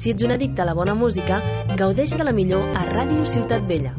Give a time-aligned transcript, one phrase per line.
[0.00, 1.42] Si ets un addicte a la bona música,
[1.76, 3.92] gaudeix de la millor a Ràdio Ciutat Vella.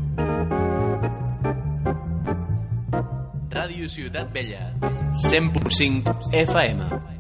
[3.54, 4.72] Ràdio Ciutat Vella,
[5.30, 7.11] 100.5 FM.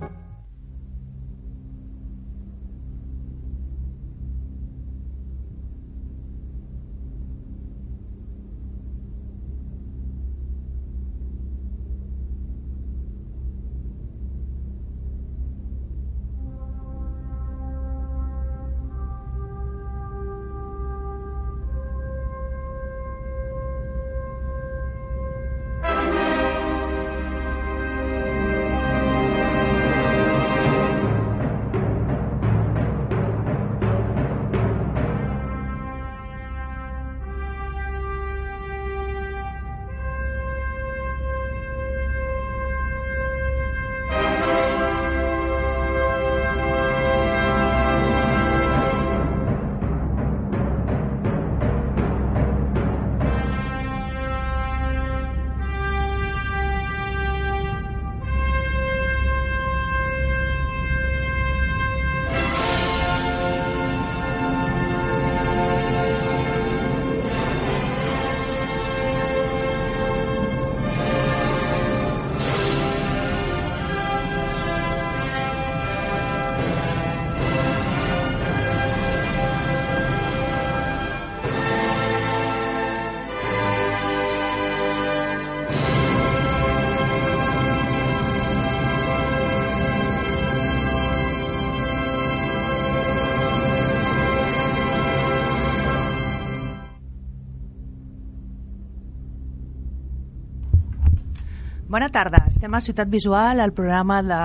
[101.91, 104.38] Bona tarda, estem a Ciutat Visual, el programa de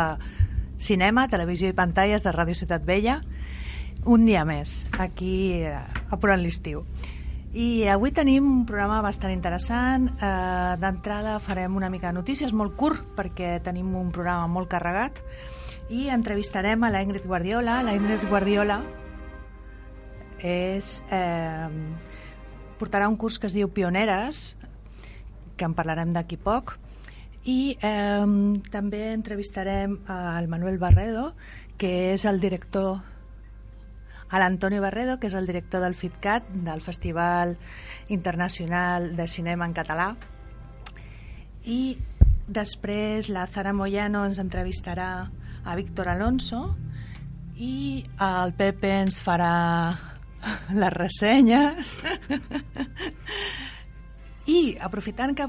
[0.82, 3.20] cinema, televisió i pantalles de Ràdio Ciutat Vella.
[4.02, 5.76] Un dia més, aquí eh,
[6.10, 6.80] apurant l'estiu.
[7.54, 10.08] I avui tenim un programa bastant interessant.
[10.18, 15.20] Eh, D'entrada farem una mica de notícies, molt curt, perquè tenim un programa molt carregat.
[15.86, 17.76] I entrevistarem a la Ingrid Guardiola.
[17.86, 18.80] La Ingrid Guardiola
[20.42, 20.98] és...
[21.14, 21.70] Eh,
[22.82, 24.56] portarà un curs que es diu Pioneres,
[25.54, 26.74] que en parlarem d'aquí poc,
[27.46, 28.26] i eh,
[28.74, 31.30] també entrevistarem al Manuel Barredo,
[31.78, 32.98] que és el director
[34.28, 37.56] a l'Antonio Barredo, que és el director del FITCAT, del Festival
[38.08, 40.08] Internacional de Cinema en Català.
[41.62, 41.96] I
[42.46, 45.10] després la Zara Moyano ens entrevistarà
[45.66, 46.74] a Víctor Alonso
[47.56, 49.54] i el Pepe ens farà
[50.82, 51.94] les ressenyes
[54.46, 55.46] i aprofitant que,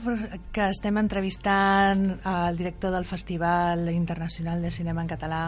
[0.52, 5.42] que estem entrevistant el director del Festival Internacional de Cinema en Català,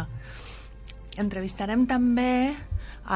[1.18, 2.54] entrevistarem també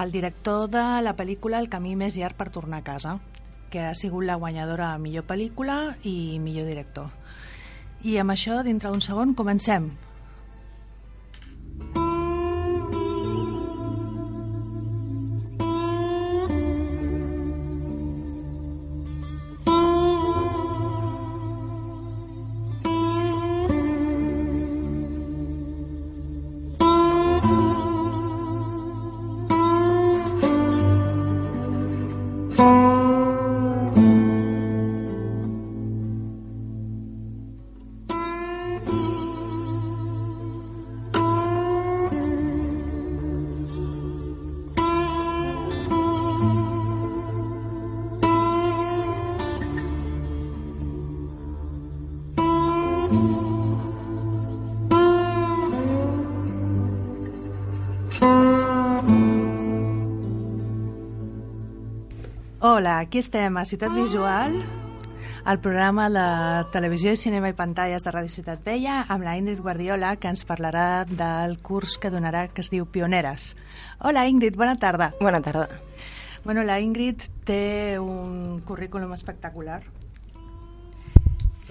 [0.01, 3.19] el director de la pel·lícula El camí més llarg per tornar a casa,
[3.69, 7.13] que ha sigut la guanyadora a millor pel·lícula i millor director.
[8.03, 9.91] I amb això, dintre d'un segon, comencem.
[62.65, 64.53] Hola, aquí estem a Ciutat Visual,
[65.45, 66.23] el programa de
[66.71, 71.03] televisió, cinema i pantalles de Ràdio Ciutat Vella, amb la Ingrid Guardiola, que ens parlarà
[71.09, 73.49] del curs que donarà, que es diu Pioneres.
[73.99, 75.11] Hola, Ingrid, bona tarda.
[75.19, 75.67] Bona tarda.
[76.45, 79.81] Bueno, la Ingrid té un currículum espectacular.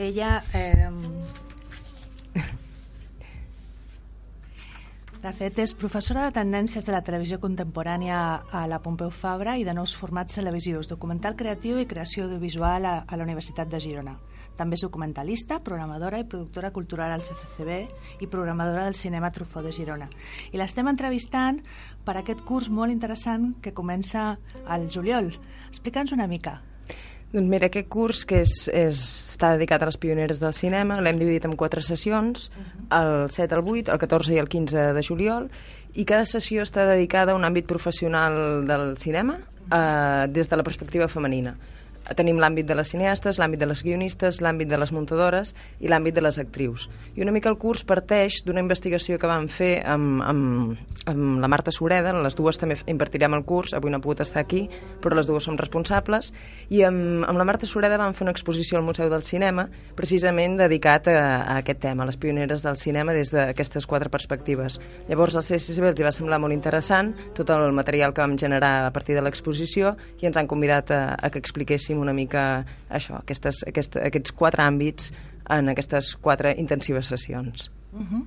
[0.02, 0.42] Ella...
[0.52, 0.90] Eh,
[5.22, 8.16] De fet, és professora de tendències de la televisió contemporània
[8.50, 12.94] a la Pompeu Fabra i de nous formats televisius, documental creatiu i creació audiovisual a,
[13.06, 14.16] a la Universitat de Girona.
[14.58, 19.70] També és documentalista, programadora i productora cultural al CCCB i programadora del cinema Trufó de
[19.70, 20.10] Girona.
[20.50, 21.62] I l'estem entrevistant
[22.02, 24.32] per aquest curs molt interessant que comença
[24.66, 25.30] al juliol.
[25.70, 26.58] Explica'ns una mica.
[27.32, 28.98] Doncs mira, aquest curs que és, és,
[29.32, 32.50] està dedicat a les pioneres del cinema l'hem dividit en quatre sessions,
[32.92, 35.48] el 7, el 8, el 14 i el 15 de juliol,
[35.96, 40.66] i cada sessió està dedicada a un àmbit professional del cinema eh, des de la
[40.66, 41.56] perspectiva femenina
[42.16, 46.14] tenim l'àmbit de les cineastes, l'àmbit de les guionistes, l'àmbit de les muntadores i l'àmbit
[46.16, 46.88] de les actrius.
[47.16, 50.78] I una mica el curs parteix d'una investigació que vam fer amb, amb,
[51.10, 54.42] amb la Marta Sureda, les dues també impartirem el curs, avui no ha pogut estar
[54.42, 54.64] aquí,
[55.02, 56.32] però les dues som responsables,
[56.70, 59.68] i amb, amb la Marta Sureda vam fer una exposició al Museu del Cinema,
[59.98, 64.78] precisament dedicat a, a aquest tema, a les pioneres del cinema des d'aquestes quatre perspectives.
[65.08, 68.86] Llavors al CCCB els hi va semblar molt interessant tot el material que vam generar
[68.86, 73.18] a partir de l'exposició i ens han convidat a, a que expliquéssim una mica això,
[73.20, 75.12] aquestes, aquest, aquests quatre àmbits
[75.50, 77.70] en aquestes quatre intensives sessions.
[77.92, 78.26] Uh -huh.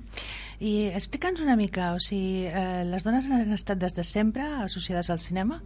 [0.60, 5.10] I explica'ns una mica, o sigui, eh, les dones han estat des de sempre associades
[5.10, 5.62] al cinema?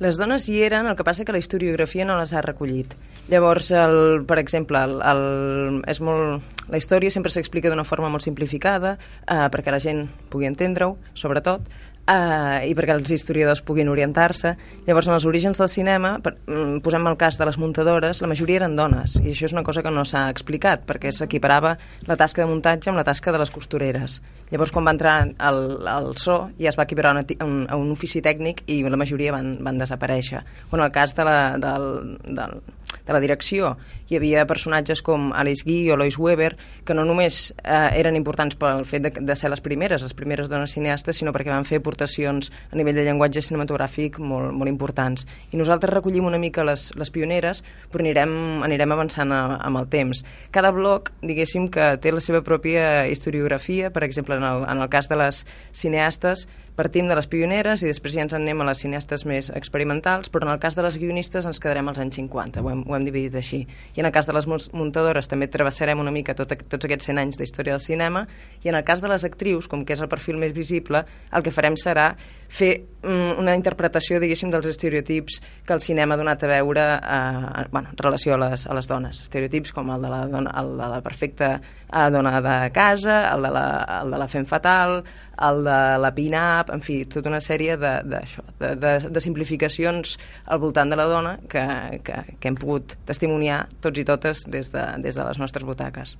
[0.00, 2.94] Les dones hi eren, el que passa que la historiografia no les ha recollit.
[3.28, 6.40] Llavors, el, per exemple, el, el, és molt,
[6.72, 11.68] la història sempre s'explica d'una forma molt simplificada eh, perquè la gent pugui entendre-ho, sobretot,
[12.10, 14.54] eh, i perquè els historiadors puguin orientar-se.
[14.86, 18.28] Llavors, en els orígens del cinema, per, mm, posem el cas de les muntadores, la
[18.28, 21.76] majoria eren dones, i això és una cosa que no s'ha explicat, perquè s'equiparava
[22.06, 24.20] la tasca de muntatge amb la tasca de les costureres.
[24.50, 28.20] Llavors, quan va entrar el, el so, ja es va equiparar a un, un ofici
[28.20, 30.42] tècnic i la majoria van, van desaparèixer.
[30.70, 32.60] O en el cas de la, del, del,
[33.06, 33.76] de la direcció,
[34.10, 38.58] hi havia personatges com Alice Guy o Lois Weber, que no només eh, eren importants
[38.58, 41.78] pel fet de, de ser les primeres, les primeres dones cineastes, sinó perquè van fer
[42.00, 45.26] aportacions a nivell de llenguatge cinematogràfic molt, molt importants.
[45.52, 47.62] I nosaltres recollim una mica les, les pioneres,
[47.92, 50.24] però anirem, anirem avançant a, amb el temps.
[50.50, 54.88] Cada bloc, diguéssim, que té la seva pròpia historiografia, per exemple, en el, en el
[54.88, 56.46] cas de les cineastes,
[56.80, 60.30] partim de les pioneres i després ja ens en anem a les cineastes més experimentals,
[60.32, 62.96] però en el cas de les guionistes ens quedarem als anys 50, ho hem, ho
[62.96, 63.60] hem dividit així.
[63.96, 67.22] I en el cas de les muntadores també travessarem una mica tot, tots aquests 100
[67.24, 68.24] anys d'història del cinema,
[68.64, 71.44] i en el cas de les actrius, com que és el perfil més visible, el
[71.44, 72.14] que farem serà
[72.50, 72.72] fer
[73.04, 77.92] mm, una interpretació, diguéssim, dels estereotips que el cinema ha donat a veure eh, bueno,
[77.92, 79.22] en relació a les, a les dones.
[79.22, 83.46] Estereotips com el de la, dona, el de la perfecta eh, dona de casa, el
[83.46, 83.66] de la,
[84.00, 84.98] el de la fem fatal,
[85.40, 89.22] el de la pin-up, en fi, tota una sèrie de, de, això, de, de, de
[89.22, 91.64] simplificacions al voltant de la dona que,
[92.06, 96.16] que, que hem pogut testimoniar tots i totes des de, des de les nostres butaques.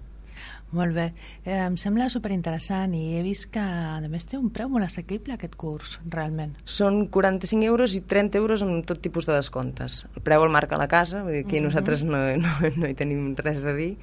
[0.70, 1.08] Molt bé.
[1.42, 5.34] Eh, em sembla superinteressant i he vist que, a més, té un preu molt assequible
[5.34, 6.54] aquest curs, realment.
[6.62, 10.04] Són 45 euros i 30 euros amb tot tipus de descomptes.
[10.14, 11.66] El preu el marca la casa, vull dir, aquí uh -huh.
[11.68, 13.96] nosaltres no, no, no hi tenim res a dir,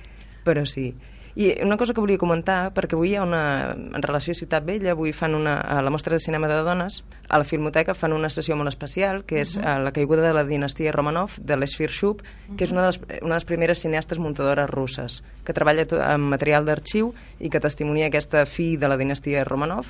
[0.44, 0.94] però sí.
[1.38, 3.42] I una cosa que volia comentar, perquè avui hi ha una,
[3.78, 7.04] en relació a Ciutat Vella, avui fan una, a la mostra de cinema de dones,
[7.30, 9.84] a la Filmoteca fan una sessió molt especial, que és uh -huh.
[9.84, 12.24] la caiguda de la dinastia Romanov, de l'Esfir Shub,
[12.58, 16.26] que és una de, les, una de les primeres cineastes muntadores russes, que treballa amb
[16.26, 19.86] material d'arxiu i que testimonia aquesta fi de la dinastia Romanov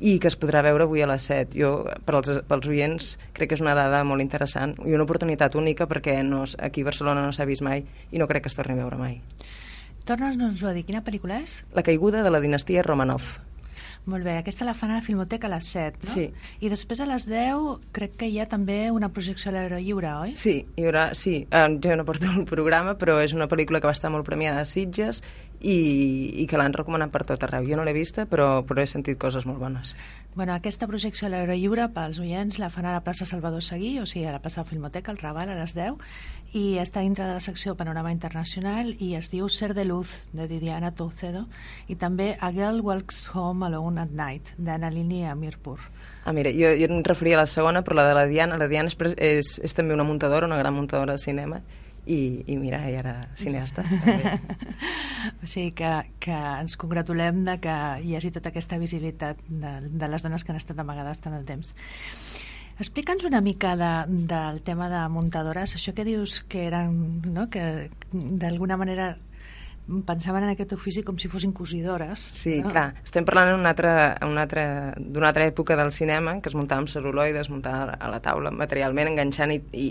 [0.00, 1.58] i que es podrà veure avui a les 7.
[1.60, 5.54] Jo, per als, pels oients, crec que és una dada molt interessant i una oportunitat
[5.56, 8.54] única perquè no, aquí a Barcelona no s'ha vist mai i no crec que es
[8.54, 9.20] torni a veure mai.
[10.06, 11.60] Torna'ns-ho a dir, quina pel·lícula és?
[11.74, 13.36] La caiguda de la dinastia Romanov.
[14.06, 16.12] Molt bé, aquesta la fan a la Filmoteca a les 7, no?
[16.14, 16.28] Sí.
[16.62, 20.12] I després a les 10 crec que hi ha també una projecció a l'aire lliure,
[20.22, 20.36] oi?
[20.38, 21.40] Sí, hi haurà, sí.
[21.50, 24.62] Uh, jo no porto el programa, però és una pel·lícula que va estar molt premiada
[24.62, 25.24] a Sitges
[25.58, 25.74] i,
[26.38, 27.66] i que l'han recomanat per tot arreu.
[27.66, 29.96] Jo no l'he vista, però, però he sentit coses molt bones.
[30.36, 33.94] Bueno, aquesta projecció a l'aire lliure pels oients la fan a la plaça Salvador Seguí,
[34.02, 35.96] o sigui, a la plaça de Filmoteca, al Raval, a les 10,
[36.52, 40.44] i està dintre de la secció Panorama Internacional i es diu Ser de Luz, de
[40.50, 41.46] Didiana Toucedo,
[41.88, 45.78] i també A Girl Walks Home Alone at Night, d'Anna Lini a Mirpur.
[46.26, 48.68] Ah, mira, jo, jo em referia a la segona, però la de la Diana, la
[48.68, 51.62] Diana és, és, és també una muntadora, una gran muntadora de cinema,
[52.06, 53.82] i, i mira, ella era cineasta.
[55.42, 60.10] o sigui que, que ens congratulem de que hi hagi tota aquesta visibilitat de, de
[60.12, 61.74] les dones que han estat amagades tant el temps.
[62.78, 63.92] Explica'ns una mica de,
[64.28, 67.48] del tema de muntadores, això que dius que eren, no?
[67.50, 69.14] que d'alguna manera
[70.06, 72.26] pensaven en aquest ofici com si fossin cosidores.
[72.34, 72.70] Sí, no?
[72.70, 72.88] clar.
[73.06, 73.92] Estem parlant d'una altra,
[74.26, 78.20] una altra, altra època del cinema, que es muntava amb celuloide, es muntava a la
[78.20, 79.88] taula materialment, enganxant i, i,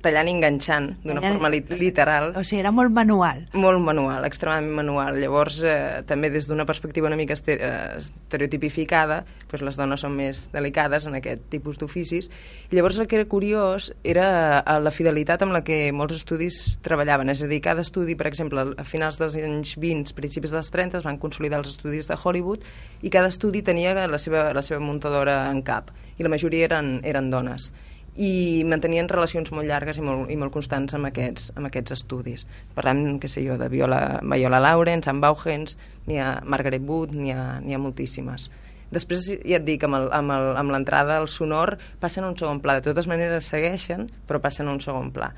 [0.00, 2.30] tallant i enganxant d'una Tallant- forma li literal.
[2.36, 3.42] O sigui, era molt manual.
[3.52, 5.18] Molt manual, extremadament manual.
[5.20, 7.58] Llavors, eh, també des d'una perspectiva una mica este
[7.98, 12.28] estereotipificada, doncs les dones són més delicades en aquest tipus d'oficis.
[12.70, 16.78] I llavors el que era curiós era eh, la fidelitat amb la que molts estudis
[16.84, 17.30] treballaven.
[17.30, 20.98] És a dir, cada estudi, per exemple, a finals dels anys 20, principis dels 30,
[21.02, 22.64] es van consolidar els estudis de Hollywood
[23.02, 25.90] i cada estudi tenia la seva, la seva muntadora en cap.
[26.18, 27.72] I la majoria eren, eren dones
[28.16, 32.44] i mantenien relacions molt llargues i molt, i molt constants amb aquests, amb aquests estudis.
[32.76, 37.34] Parlem, què sé jo, de Viola, Viola Lawrence, Anne Bauhens, n'hi ha Margaret Wood, n'hi
[37.34, 38.50] ha, ha moltíssimes.
[38.94, 42.78] Després, ja et dic, amb l'entrada al sonor passen a un segon pla.
[42.78, 45.32] De totes maneres segueixen, però passen a un segon pla.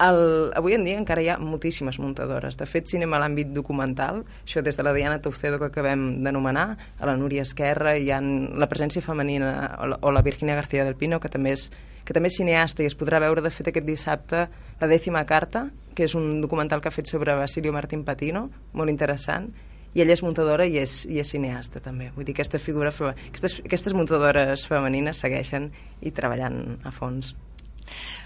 [0.00, 2.56] El, avui en dia encara hi ha moltíssimes muntadores.
[2.58, 6.66] De fet, cinema a l'àmbit documental, això des de la Diana Taucedo que acabem d'anomenar,
[6.98, 10.84] a la Núria Esquerra, hi ha la presència femenina, o la, o la Virginia García
[10.84, 11.70] del Pino, que també és
[12.02, 14.46] que també és cineasta i es podrà veure, de fet, aquest dissabte
[14.80, 18.90] la dècima carta, que és un documental que ha fet sobre Basilio Martín Patino, molt
[18.90, 19.52] interessant,
[19.94, 22.10] i ella és muntadora i és, i és cineasta també.
[22.16, 25.70] Vull dir, aquesta figura, aquestes, aquestes muntadores femenines segueixen
[26.00, 27.34] i treballant a fons.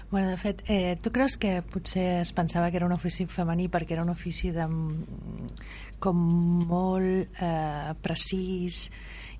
[0.09, 3.67] Bueno, de fet, eh, tu creus que potser es pensava que era un ofici femení
[3.67, 5.47] perquè era un ofici de, mm,
[5.99, 6.17] com
[6.69, 8.87] molt eh, precís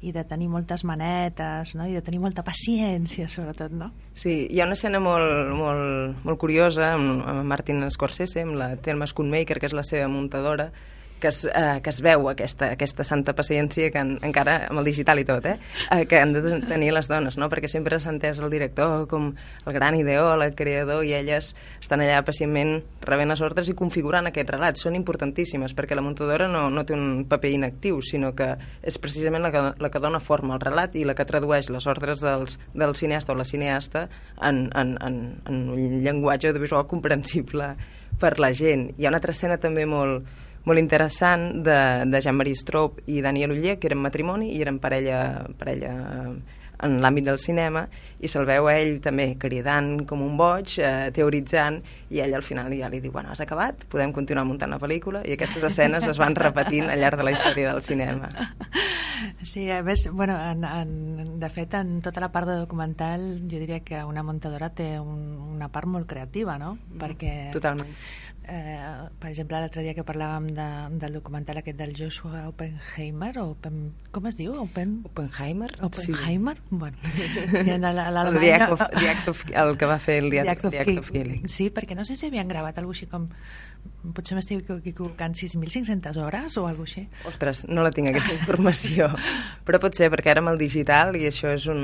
[0.01, 1.87] i de tenir moltes manetes no?
[1.87, 3.89] i de tenir molta paciència, sobretot, no?
[4.13, 8.75] Sí, hi ha una escena molt, molt, molt curiosa amb, amb Martin Scorsese, amb la
[8.75, 10.69] Thelma Schoonmaker, que és la seva muntadora,
[11.19, 14.87] que es, eh, que es veu aquesta, aquesta santa paciència que en, encara amb el
[14.89, 15.57] digital i tot, eh,
[15.91, 17.49] eh, que han de tenir les dones, no?
[17.49, 19.31] perquè sempre s'ha entès el director com
[19.65, 24.29] el gran ideòleg, el creador, i elles estan allà pacientment rebent les ordres i configurant
[24.29, 24.85] aquests relats.
[24.85, 29.45] Són importantíssimes, perquè la muntadora no, no té un paper inactiu, sinó que és precisament
[29.45, 32.59] la que, la que dona forma al relat i la que tradueix les ordres dels,
[32.73, 34.07] del cineasta o la cineasta
[34.41, 37.73] en, en, en, en un llenguatge audiovisual comprensible
[38.19, 38.91] per la gent.
[38.97, 40.25] Hi ha una altra escena també molt,
[40.67, 41.79] molt interessant de,
[42.11, 45.21] de Jean-Marie Straub i Daniel Uller, que eren matrimoni i eren parella,
[45.57, 45.95] parella
[46.83, 47.85] en l'àmbit del cinema
[48.21, 51.79] i se'l veu a ell també cridant com un boig, eh, teoritzant
[52.13, 53.87] i ell al final ja li diu, bueno, has acabat?
[53.89, 55.23] Podem continuar muntant la pel·lícula?
[55.25, 58.29] I aquestes escenes es van repetint al llarg de la història del cinema.
[59.41, 63.57] Sí, a més, bueno, en, en, de fet, en tota la part de documental jo
[63.57, 65.23] diria que una muntadora té un,
[65.55, 66.75] una part molt creativa, no?
[67.01, 67.95] Perquè, Totalment.
[68.47, 70.67] Eh, per exemple, l'altre dia que parlàvem de,
[71.01, 73.79] del documental aquest del Joshua Oppenheimer, o Open,
[74.15, 74.55] com es diu?
[74.61, 75.69] Open, Oppenheimer?
[75.85, 76.57] Oppenheimer?
[76.69, 78.39] Bueno, sí, en El, l'alemany...
[78.45, 80.75] The Act of, The Act of, el que va fer el The The Act, of
[80.75, 81.47] The Act of Killing.
[81.51, 83.27] Sí, perquè no sé si havien gravat alguna així com
[84.15, 87.03] potser m'estic equivocant 6.500 hores o alguna així.
[87.27, 89.09] Ostres, no la tinc aquesta informació.
[89.67, 91.81] Però pot ser, perquè ara amb el digital, i això és un,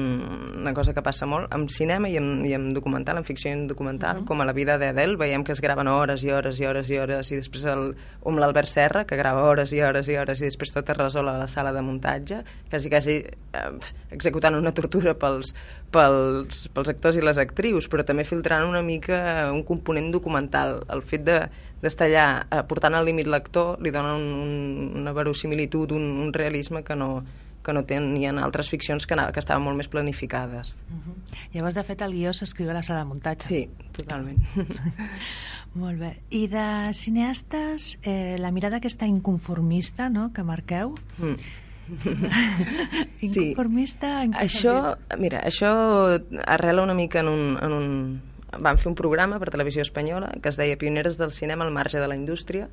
[0.62, 3.57] una cosa que passa molt, amb cinema i amb, i amb documental, en ficció i
[3.57, 4.27] en documental, uh -huh.
[4.27, 6.98] com a la vida d'Adele, veiem que es graven hores i hores i hores i
[6.98, 7.95] hores, i després el,
[8.25, 11.29] amb l'Albert Serra, que grava hores i hores i hores, i després tot es resol
[11.29, 13.12] a la sala de muntatge, quasi, quasi
[13.53, 13.77] eh,
[14.12, 15.53] executant una tortura pels,
[15.91, 20.81] pels, pels actors i les actrius, però també filtrant una mica un component documental.
[20.89, 21.38] El fet de
[21.83, 26.33] d'estar allà eh, portant al límit l'actor li dona un, un, una verosimilitud, un, un
[26.33, 27.23] realisme que no,
[27.63, 30.75] que no tenien altres ficcions que, anava, que estaven molt més planificades.
[30.89, 31.15] Uh -huh.
[31.53, 33.47] Llavors, de fet, el guió s'escriu a la sala de muntatge.
[33.47, 34.37] Sí, totalment.
[35.73, 36.21] Molt bé.
[36.29, 41.35] I de cineastes, eh, la mirada aquesta inconformista no?, que marqueu, Mm.
[43.21, 48.21] inconformista en què Això, mira, això arrela una mica en un, en un...
[48.60, 52.01] Vam fer un programa per televisió espanyola que es deia Pioneres del cinema al marge
[52.01, 52.69] de la indústria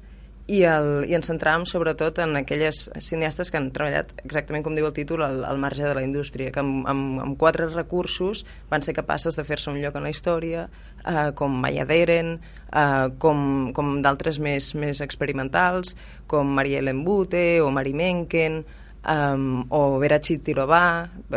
[0.50, 4.88] i, el, i ens centràvem sobretot en aquelles cineastes que han treballat exactament com diu
[4.88, 8.82] el títol al, al marge de la indústria que amb, amb, amb quatre recursos van
[8.82, 13.70] ser capaces de fer-se un lloc en la història eh, com Maya Deren eh, com,
[13.76, 15.94] com d'altres més, més experimentals
[16.30, 18.62] com Maria Ellen Bute o Mari Menken
[19.04, 20.84] um, o Vera Chitirovà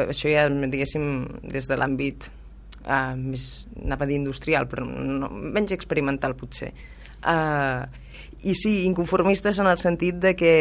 [0.08, 1.12] això ja diguéssim
[1.54, 2.32] des de l'àmbit
[2.86, 6.74] uh, més, anava a dir industrial però no, menys experimental potser.
[7.24, 7.86] Uh,
[8.44, 10.54] i sí, inconformistes en el sentit de que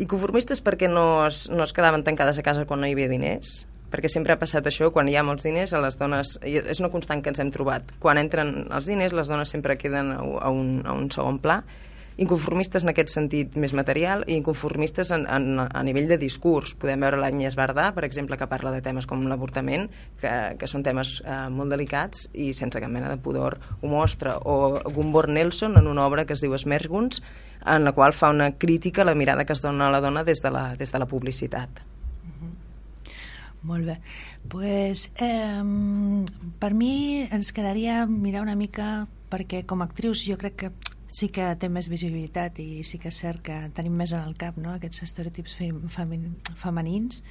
[0.00, 3.66] inconformistes perquè no es, no es quedaven tancades a casa quan no hi havia diners
[3.92, 6.88] perquè sempre ha passat això, quan hi ha molts diners a les dones, és una
[6.88, 7.90] constant que ens hem trobat.
[8.00, 11.58] Quan entren els diners les dones sempre queden a, un, a un segon pla
[12.20, 16.74] inconformistes en aquest sentit més material i inconformistes en, en, a nivell de discurs.
[16.78, 19.88] Podem veure l'Agnès Bardà, per exemple, que parla de temes com l'avortament,
[20.20, 24.36] que, que són temes eh, molt delicats i sense cap mena de pudor ho mostra.
[24.44, 27.22] O Gumbor Nelson en una obra que es diu Esmerguns,
[27.64, 30.24] en la qual fa una crítica a la mirada que es dona a la dona
[30.24, 31.82] des de la, des de la publicitat.
[33.62, 34.00] Molt bé.
[34.50, 35.62] Pues, eh,
[36.58, 40.72] per mi ens quedaria mirar una mica perquè com a actrius jo crec que
[41.12, 44.36] sí que té més visibilitat i sí que és cert que tenim més en el
[44.40, 44.72] cap no?
[44.76, 45.58] aquests estereotips
[46.62, 47.22] femenins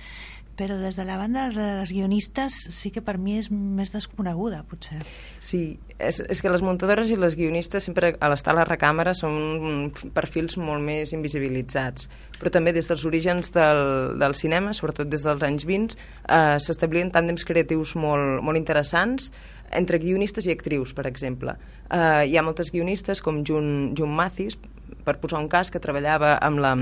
[0.61, 4.61] però des de la banda de les guionistes sí que per mi és més desconeguda,
[4.69, 4.99] potser.
[5.39, 9.15] Sí, és, és que les muntadores i les guionistes sempre a l'estar a la recàmera
[9.17, 15.25] són perfils molt més invisibilitzats, però també des dels orígens del, del cinema, sobretot des
[15.25, 15.97] dels anys 20,
[16.27, 19.31] eh, s'establien tàndems creatius molt, molt interessants
[19.77, 21.55] entre guionistes i actrius, per exemple.
[21.89, 24.57] Eh, hi ha moltes guionistes com Jun, Jun Mathis,
[25.05, 26.73] per posar un cas, que treballava amb la,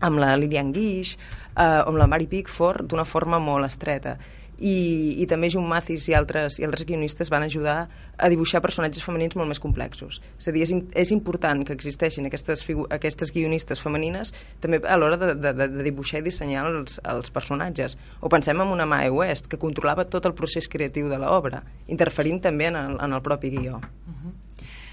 [0.00, 4.18] amb la Lilian Guix, eh, amb la Mary Pickford, d'una forma molt estreta.
[4.58, 7.76] I, i també Jun Mathis i altres, i altres guionistes van ajudar
[8.18, 10.18] a dibuixar personatges femenins molt més complexos.
[10.40, 15.20] És a dir, és, és important que existeixin aquestes, aquestes guionistes femenines també a l'hora
[15.20, 17.94] de, de, de dibuixar i dissenyar els, els personatges.
[18.20, 22.42] O pensem en una Mae West, que controlava tot el procés creatiu de l'obra, interferint
[22.42, 23.78] també en el, en el propi guió.
[23.78, 24.36] Uh -huh.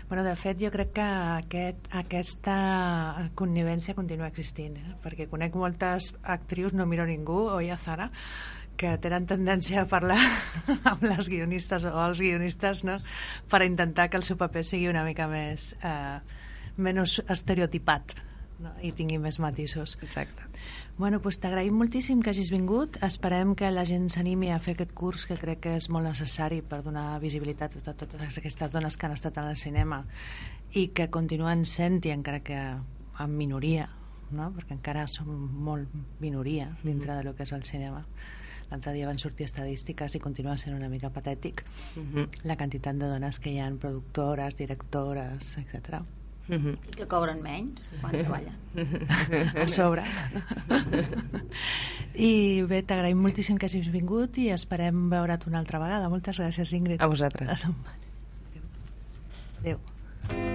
[0.08, 4.92] Bueno, de fet, jo crec que aquest, aquesta connivència continua existint, eh?
[5.02, 8.12] perquè conec moltes actrius, no miro ningú, oi a Zara,
[8.80, 10.20] que tenen tendència a parlar
[10.92, 13.00] amb les guionistes o els guionistes no?
[13.52, 16.20] per intentar que el seu paper sigui una mica més eh,
[16.78, 18.16] menys estereotipat
[18.60, 18.72] no?
[18.84, 19.96] i tingui més matisos.
[20.06, 20.48] Exacte.
[20.98, 23.00] Bueno, doncs t'agraïm moltíssim que hagis vingut.
[23.04, 26.62] Esperem que la gent s'animi a fer aquest curs que crec que és molt necessari
[26.64, 30.04] per donar visibilitat a totes aquestes dones que han estat el cinema
[30.74, 32.62] i que continuen sent i encara que
[33.20, 33.90] en minoria,
[34.32, 34.50] no?
[34.56, 35.30] perquè encara som
[35.68, 38.04] molt minoria dintre de lo que és el cinema.
[38.72, 41.64] L'altre dia van sortir estadístiques i continua sent una mica patètic
[41.96, 42.28] mm -hmm.
[42.44, 46.02] la quantitat de dones que hi ha productores, directores, etc.
[46.48, 46.78] Mm -hmm.
[46.90, 48.56] I que cobren menys quan treballen.
[49.64, 50.04] A sobre.
[52.16, 56.10] I bé, t'agraïm moltíssim que hagis vingut i esperem veure't una altra vegada.
[56.10, 57.02] Moltes gràcies, Ingrid.
[57.02, 57.66] A vosaltres.
[57.66, 57.76] Adéu.
[59.60, 60.55] Adéu.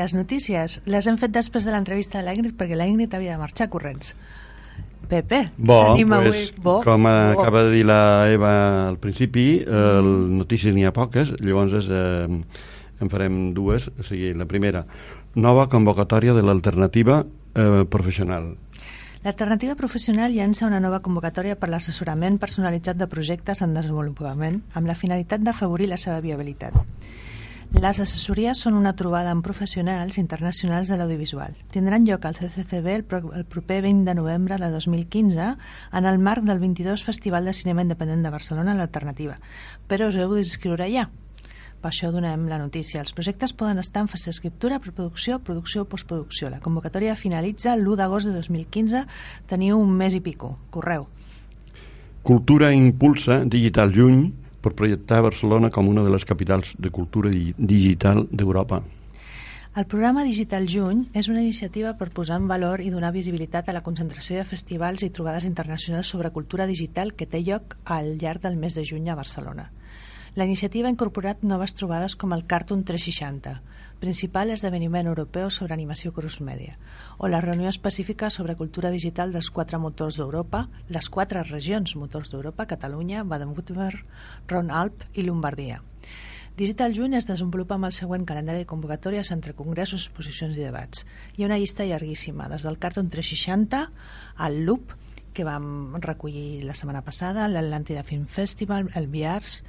[0.00, 3.68] Les notícies les hem fet després de l'entrevista de l'Ingrid perquè l'Ingrid havia de marxar
[3.72, 4.14] corrents.
[5.10, 6.42] Pepe, bo, tenim pues, avui...
[6.62, 7.12] Bo, com bo.
[7.34, 8.52] acaba de dir la Eva
[8.88, 10.00] al principi, eh,
[10.40, 12.28] notícies n'hi ha poques, llavors eh,
[13.00, 13.88] en farem dues.
[13.98, 14.84] O sigui, la primera,
[15.34, 18.52] nova convocatòria de l'alternativa eh, professional.
[19.20, 24.96] L'alternativa professional llança una nova convocatòria per l'assessorament personalitzat de projectes en desenvolupament amb la
[24.96, 26.78] finalitat d'afavorir la seva viabilitat.
[27.76, 31.52] Les assessories són una trobada amb professionals internacionals de l'audiovisual.
[31.70, 35.52] Tindran lloc al CCCB el, pro el proper 20 de novembre de 2015
[36.00, 39.36] en el marc del 22 Festival de Cinema Independent de Barcelona l'Alternativa,
[39.86, 41.10] però us heu d'inscriure ja.
[41.80, 43.00] Per això donem la notícia.
[43.00, 46.50] Els projectes poden estar en fase d'escriptura, preproducció, producció o postproducció.
[46.52, 49.06] La convocatòria finalitza l'1 d'agost de 2015.
[49.48, 50.58] Teniu un mes i pico.
[50.70, 51.08] Correu.
[52.22, 54.28] Cultura impulsa Digital Juny
[54.60, 58.82] per projectar Barcelona com una de les capitals de cultura di digital d'Europa.
[59.80, 63.72] El programa Digital Juny és una iniciativa per posar en valor i donar visibilitat a
[63.72, 68.42] la concentració de festivals i trobades internacionals sobre cultura digital que té lloc al llarg
[68.42, 69.70] del mes de juny a Barcelona.
[70.36, 73.56] La iniciativa ha incorporat noves trobades com el Cartoon 360,
[73.98, 76.76] principal esdeveniment europeu sobre animació cross-media,
[77.18, 82.30] o la reunió específica sobre cultura digital dels quatre motors d'Europa, les quatre regions motors
[82.30, 84.04] d'Europa, Catalunya, Baden-Württemberg,
[84.46, 85.80] Rhône-Alp i Lombardia.
[86.56, 91.02] Digital Juny es desenvolupa amb el següent calendari de convocatòries entre congressos, exposicions i debats.
[91.34, 93.82] Hi ha una llista llarguíssima, des del Cartoon 360
[94.46, 94.94] al Loop,
[95.34, 99.64] que vam recollir la setmana passada, l'Atlàntida Film Festival, el VIARS,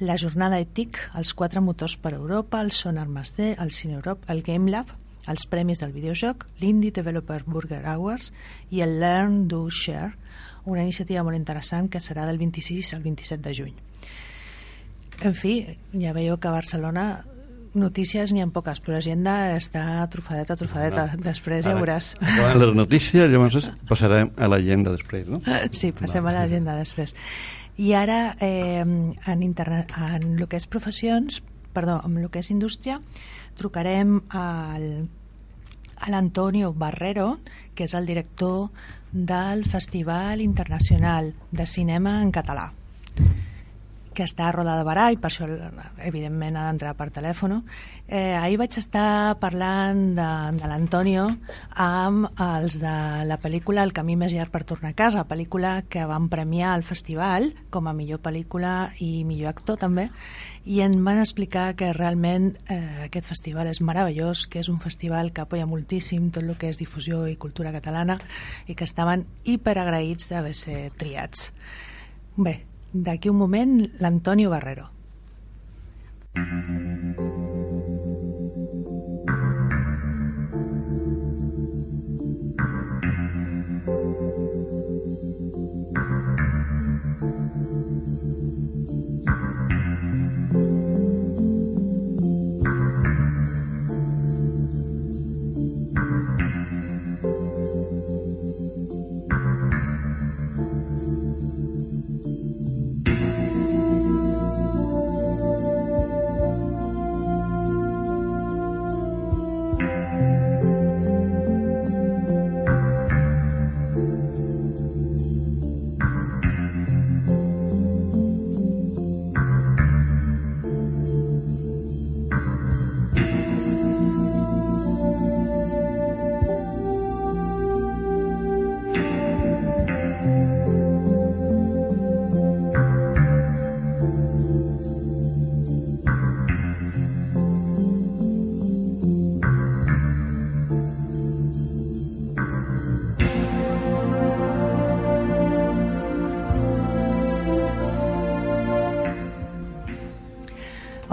[0.00, 4.24] la jornada ETIC, els quatre motors per Europa, el Sonar Más D, el Cine Europe,
[4.32, 4.88] el Game Lab,
[5.28, 8.30] els premis del videojoc, l'Indie Developer Burger Hours
[8.72, 10.14] i el Learn, Do, Share,
[10.64, 13.76] una iniciativa molt interessant que serà del 26 al 27 de juny.
[15.20, 15.60] En fi,
[15.92, 17.04] ja veieu que a Barcelona
[17.74, 21.06] notícies n'hi ha poques, però l'agenda està trufadeta, trufadeta.
[21.12, 21.22] No.
[21.28, 22.14] Després ja veuràs.
[22.58, 25.42] Les notícies, llavors passarem a l'agenda després, no?
[25.76, 26.32] Sí, passem Va.
[26.32, 27.14] a l'agenda després.
[27.80, 31.38] I ara, eh, en, interna en el que és professions,
[31.72, 32.98] perdó, en el que és indústria,
[33.56, 34.84] trucarem al,
[35.96, 37.38] a l'Antonio Barrero,
[37.74, 38.68] que és el director
[39.12, 42.68] del Festival Internacional de Cinema en Català
[44.14, 45.46] que està a Roda de Barà i per això
[46.06, 47.60] evidentment ha d'entrar per telèfon
[48.08, 51.28] eh, ahir vaig estar parlant de, de l'Antonio
[51.78, 52.94] amb els de
[53.26, 56.86] la pel·lícula El camí més llarg per tornar a casa pel·lícula que van premiar al
[56.86, 60.08] festival com a millor pel·lícula i millor actor també
[60.64, 65.32] i en van explicar que realment eh, aquest festival és meravellós que és un festival
[65.32, 68.18] que apoya moltíssim tot el que és difusió i cultura catalana
[68.66, 71.48] i que estaven hiperagraïts d'haver ser triats.
[72.36, 72.60] Bé,
[72.92, 74.88] d'aquí un moment l'Antonio Barrero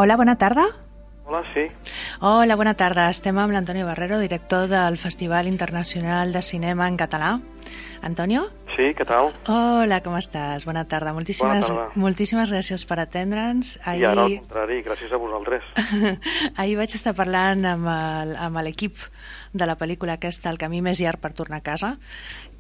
[0.08, 0.64] Hola, bona tarda.
[1.26, 1.66] Hola, sí.
[2.22, 3.10] Hola, bona tarda.
[3.12, 7.34] Estem amb l'Antonio Barrero, director del Festival Internacional de Cinema en Català.
[8.08, 8.48] Antonio?
[8.78, 9.32] Sí, què tal?
[9.50, 10.64] Hola, com estàs?
[10.68, 11.12] Bona tarda.
[11.16, 12.00] Moltíssimes, Bona tarda.
[12.00, 13.76] moltíssimes gràcies per atendre'ns.
[13.82, 15.66] I ara al contrari, gràcies a vosaltres.
[16.62, 19.02] Ahir vaig estar parlant amb l'equip
[19.54, 21.96] de la pel·lícula aquesta, El camí més llarg per tornar a casa,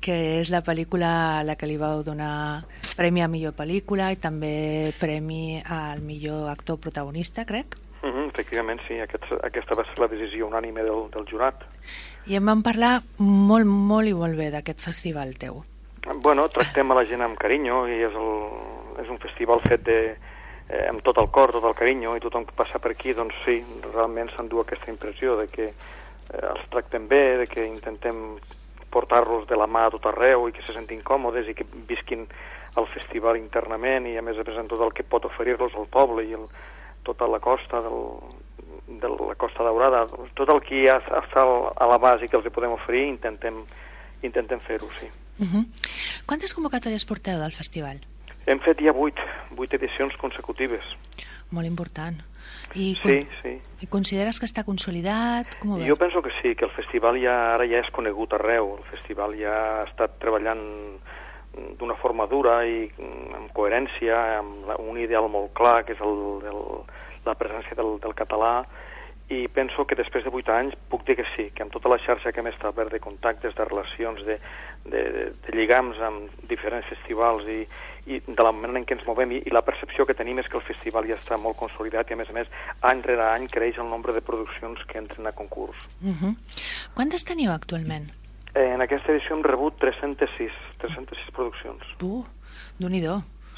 [0.01, 2.65] que és la pel·lícula a la que li vau donar
[2.97, 7.77] premi a millor pel·lícula i també premi al millor actor protagonista, crec.
[8.01, 11.63] Uh -huh, efectivament, sí, aquest, aquesta va ser la decisió unànime del, del jurat.
[12.27, 15.61] I em van parlar molt, molt i molt bé d'aquest festival teu.
[16.23, 18.33] Bueno, tractem a la gent amb carinyo i és, el,
[19.03, 19.99] és un festival fet de,
[20.67, 23.35] eh, amb tot el cor, tot el carinyo i tothom que passa per aquí, doncs
[23.45, 23.57] sí,
[23.93, 28.37] realment s'endú aquesta impressió de que eh, els tractem bé, de que intentem
[28.91, 32.27] portar-los de la mà a tot arreu i que se sentin còmodes i que visquin
[32.77, 35.87] el festival internament i a més a més en tot el que pot oferir-los al
[35.91, 36.47] poble i el,
[37.07, 37.99] tota la costa del,
[38.87, 42.45] de la Costa Daurada, doncs tot el que està al- a la base que els
[42.45, 43.63] hi podem oferir intentem,
[44.23, 45.07] intentem fer-ho, sí.
[45.39, 45.65] Uh -huh.
[46.25, 47.99] Quantes convocatòries porteu del festival?
[48.45, 49.15] Hem fet ja vuit,
[49.51, 50.83] vuit edicions consecutives.
[51.51, 52.15] Molt important.
[52.75, 53.59] I, Sí, sí.
[53.81, 55.47] I consideres que està consolidat?
[55.59, 55.99] Com ho Jo veus?
[55.99, 58.77] penso que sí, que el festival ja ara ja és conegut arreu.
[58.77, 60.99] El festival ja ha estat treballant
[61.77, 66.41] d'una forma dura i mm, amb coherència, amb un ideal molt clar, que és el,
[66.45, 66.83] el,
[67.27, 68.61] la presència del, del català,
[69.27, 71.99] i penso que després de vuit anys puc dir que sí, que amb tota la
[71.99, 74.37] xarxa que hem establert de contactes, de relacions, de,
[74.85, 77.57] de, de, de lligams amb diferents festivals i,
[78.07, 80.47] i de la manera en què ens movem i, i la percepció que tenim és
[80.47, 82.53] que el festival ja està molt consolidat i a més a més
[82.87, 85.77] any rere any creix el nombre de produccions que entren a concurs.
[85.99, 86.33] Uh -huh.
[86.95, 88.07] Quantes teniu actualment?
[88.55, 91.83] Eh, en aquesta edició hem rebut 306, 306 produccions.
[92.01, 92.23] Uh,
[92.79, 93.03] déu nhi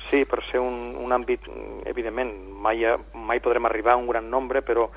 [0.10, 1.46] Sí, per ser un, un àmbit,
[1.86, 2.34] evidentment,
[2.64, 4.90] mai, mai podrem arribar a un gran nombre, però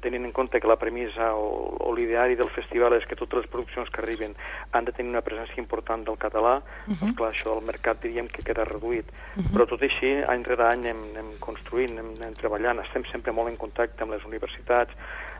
[0.00, 3.50] tenint en compte que la premissa o, o l'ideari del festival és que totes les
[3.50, 4.36] produccions que arriben
[4.76, 6.98] han de tenir una presència important del català, uh -huh.
[7.00, 9.06] doncs clar, això del mercat diríem que queda reduït.
[9.10, 9.52] Uh -huh.
[9.52, 13.32] Però tot i així, any rere any anem, anem construint, anem, anem treballant, estem sempre
[13.32, 14.92] molt en contacte amb les universitats,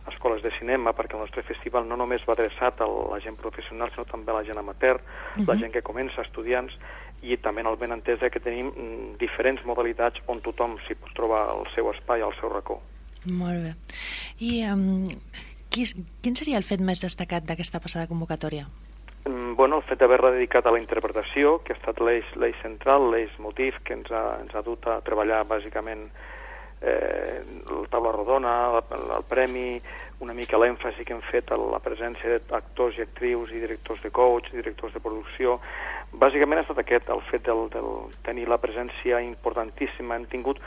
[0.09, 3.91] escoles de cinema, perquè el nostre festival no només va adreçat a la gent professional,
[3.91, 5.03] sinó també a la gent amateur, uh
[5.37, 5.47] -huh.
[5.47, 6.73] la gent que comença, estudiants,
[7.23, 11.13] i també en el ben entès que tenim mm, diferents modalitats on tothom s'hi pot
[11.17, 12.81] trobar el seu espai, el seu racó.
[13.29, 13.75] Molt bé.
[14.41, 15.09] I um,
[15.71, 15.85] qui,
[16.25, 18.67] quin seria el fet més destacat d'aquesta passada convocatòria?
[19.29, 23.33] Mm, Bueno, el fet d'haver-la dedicat a la interpretació, que ha estat l'eix central, l'eix
[23.39, 26.07] motiu que ens ha, ens ha dut a treballar bàsicament
[26.81, 28.83] eh, la taula rodona, la,
[29.19, 29.81] el premi,
[30.25, 34.11] una mica l'èmfasi que hem fet a la presència d'actors i actrius i directors de
[34.11, 35.59] coach, directors de producció.
[36.11, 37.91] Bàsicament ha estat aquest, el fet del, del
[38.27, 40.17] tenir la presència importantíssima.
[40.17, 40.59] Hem tingut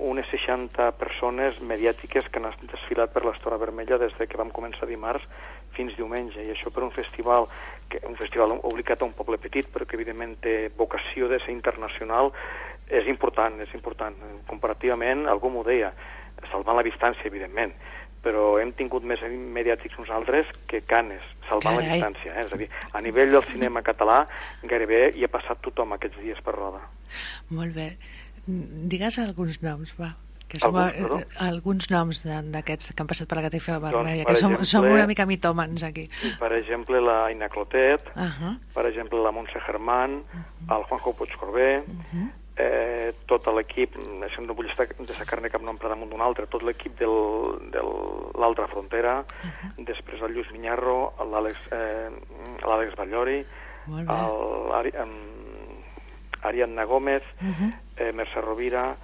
[0.00, 4.88] unes 60 persones mediàtiques que han desfilat per l'Estora Vermella des de que vam començar
[4.88, 5.24] dimarts
[5.76, 7.48] fins diumenge, i això per un festival,
[7.88, 11.52] que, un festival obligat a un poble petit, però que evidentment té vocació de ser
[11.52, 12.32] internacional,
[12.88, 14.16] és important, és important.
[14.48, 15.92] Comparativament, algú m'ho deia,
[16.50, 17.76] salvant la distància, evidentment,
[18.24, 19.20] però hem tingut més
[19.56, 21.88] mediàtics nosaltres que Canes, salvant Carai.
[21.88, 22.34] la distància.
[22.34, 22.44] Eh?
[22.44, 24.24] És a dir, a nivell del cinema català,
[24.62, 26.82] gairebé hi ha passat tothom aquests dies per roda.
[27.50, 27.94] Molt bé.
[28.46, 30.14] Digues alguns noms, va
[30.50, 34.32] que som alguns, eh, alguns noms d'aquests que han passat per la catifa vermella, doncs,
[34.32, 36.08] que som, exemple, som una mica mitòmens aquí.
[36.40, 38.58] Per exemple, la Aina Clotet, uh -huh.
[38.74, 40.76] per exemple, la Montse Germán, uh -huh.
[40.76, 42.28] el Juanjo Puigcorbé, uh -huh.
[42.60, 46.62] Eh, tot l'equip, no vull estar de sacar-ne cap nom per damunt d'un altre, tot
[46.66, 47.08] l'equip de
[48.40, 49.84] l'altra frontera, uh -huh.
[49.90, 53.44] després el Lluís Minyarro, l'Àlex eh, Ballori,
[56.42, 57.72] l'Ariadna Gómez, uh -huh.
[57.96, 58.96] eh, Mercè Rovira,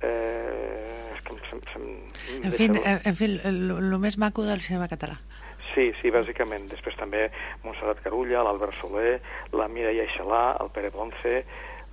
[0.00, 1.82] eh, és que sem, sem,
[2.44, 2.64] en, fi,
[3.04, 5.18] en fi, el més maco del cinema català.
[5.74, 6.68] Sí, sí, bàsicament.
[6.68, 7.30] Després també
[7.64, 9.20] Montserrat Carulla, l'Albert Soler,
[9.52, 11.44] la Mireia Eixalà, el Pere Ponce,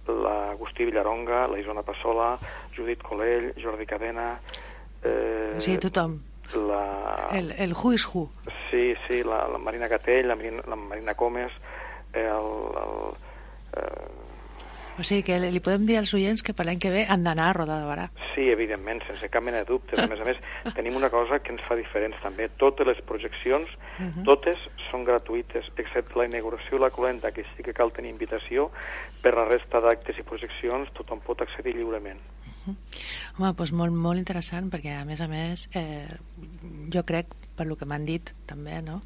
[0.10, 2.38] l'Agustí Villaronga, la Isona Passola,
[2.76, 4.40] Judit Colell, Jordi Cadena...
[5.04, 6.20] Eh, sí, tothom.
[6.54, 7.30] La...
[7.32, 8.30] El, el who is who.
[8.70, 11.52] Sí, sí, la, la Marina Gatell, la Marina, la Marina Comes,
[12.14, 13.14] eh, el, el,
[13.78, 14.29] eh,
[15.00, 17.50] o sigui que li podem dir als oients que per l'any que ve han d'anar
[17.50, 18.08] a Roda de Barà.
[18.34, 20.00] Sí, evidentment, sense cap mena de dubtes.
[20.00, 20.42] A més a més,
[20.78, 22.50] tenim una cosa que ens fa diferents també.
[22.60, 24.26] Totes les projeccions, uh -huh.
[24.28, 24.60] totes
[24.90, 28.72] són gratuïtes, excepte la inauguració i la colenta, que sí que cal tenir invitació.
[29.22, 32.20] Per la resta d'actes i projeccions tothom pot accedir lliurement.
[32.20, 32.76] Uh -huh.
[33.38, 36.08] Home, doncs molt, molt interessant, perquè a més a més eh,
[36.94, 39.02] jo crec, per lo que m'han dit també, no?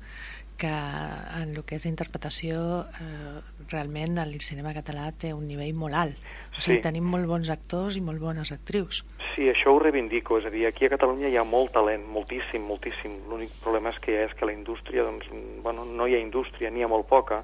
[0.58, 5.98] Que en el que és interpretació eh, realment el cinema català té un nivell molt
[5.98, 6.30] alt.
[6.54, 6.84] O sigui, sí.
[6.86, 9.04] tenim molt bons actors i molt bones actrius.
[9.34, 12.66] Sí, això ho reivindico, és a dir, aquí a Catalunya hi ha molt talent, moltíssim,
[12.70, 13.16] moltíssim.
[13.30, 15.30] L'únic problema és que és que la indústria, doncs,
[15.66, 17.42] bueno, no hi ha indústria, n'hi ha molt poca.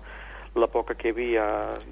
[0.57, 1.47] La poca que hi havia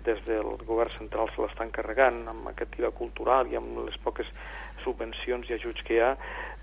[0.05, 4.29] des del govern central se l'estan carregant amb aquest tira cultural i amb les poques
[4.83, 6.13] subvencions i ajuts que hi ha,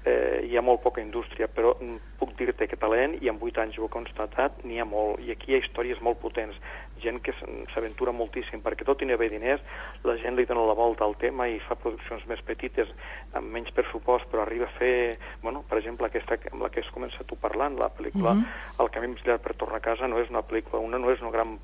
[0.05, 1.75] eh, hi ha molt poca indústria, però
[2.19, 5.33] puc dir-te que talent, i en 8 anys ho he constatat, n'hi ha molt, i
[5.33, 6.59] aquí hi ha històries molt potents,
[7.03, 7.35] gent que
[7.73, 9.65] s'aventura moltíssim, perquè tot i no haver diners,
[10.05, 12.91] la gent li dona la volta al tema i fa produccions més petites,
[13.33, 16.93] amb menys pressupost, però arriba a fer, bueno, per exemple, aquesta amb la que has
[16.95, 18.83] començat tu parlant, la pel·lícula mm -hmm.
[18.85, 21.21] El camí més llarg per tornar a casa, no és una pel·lícula, una no és
[21.21, 21.59] una gran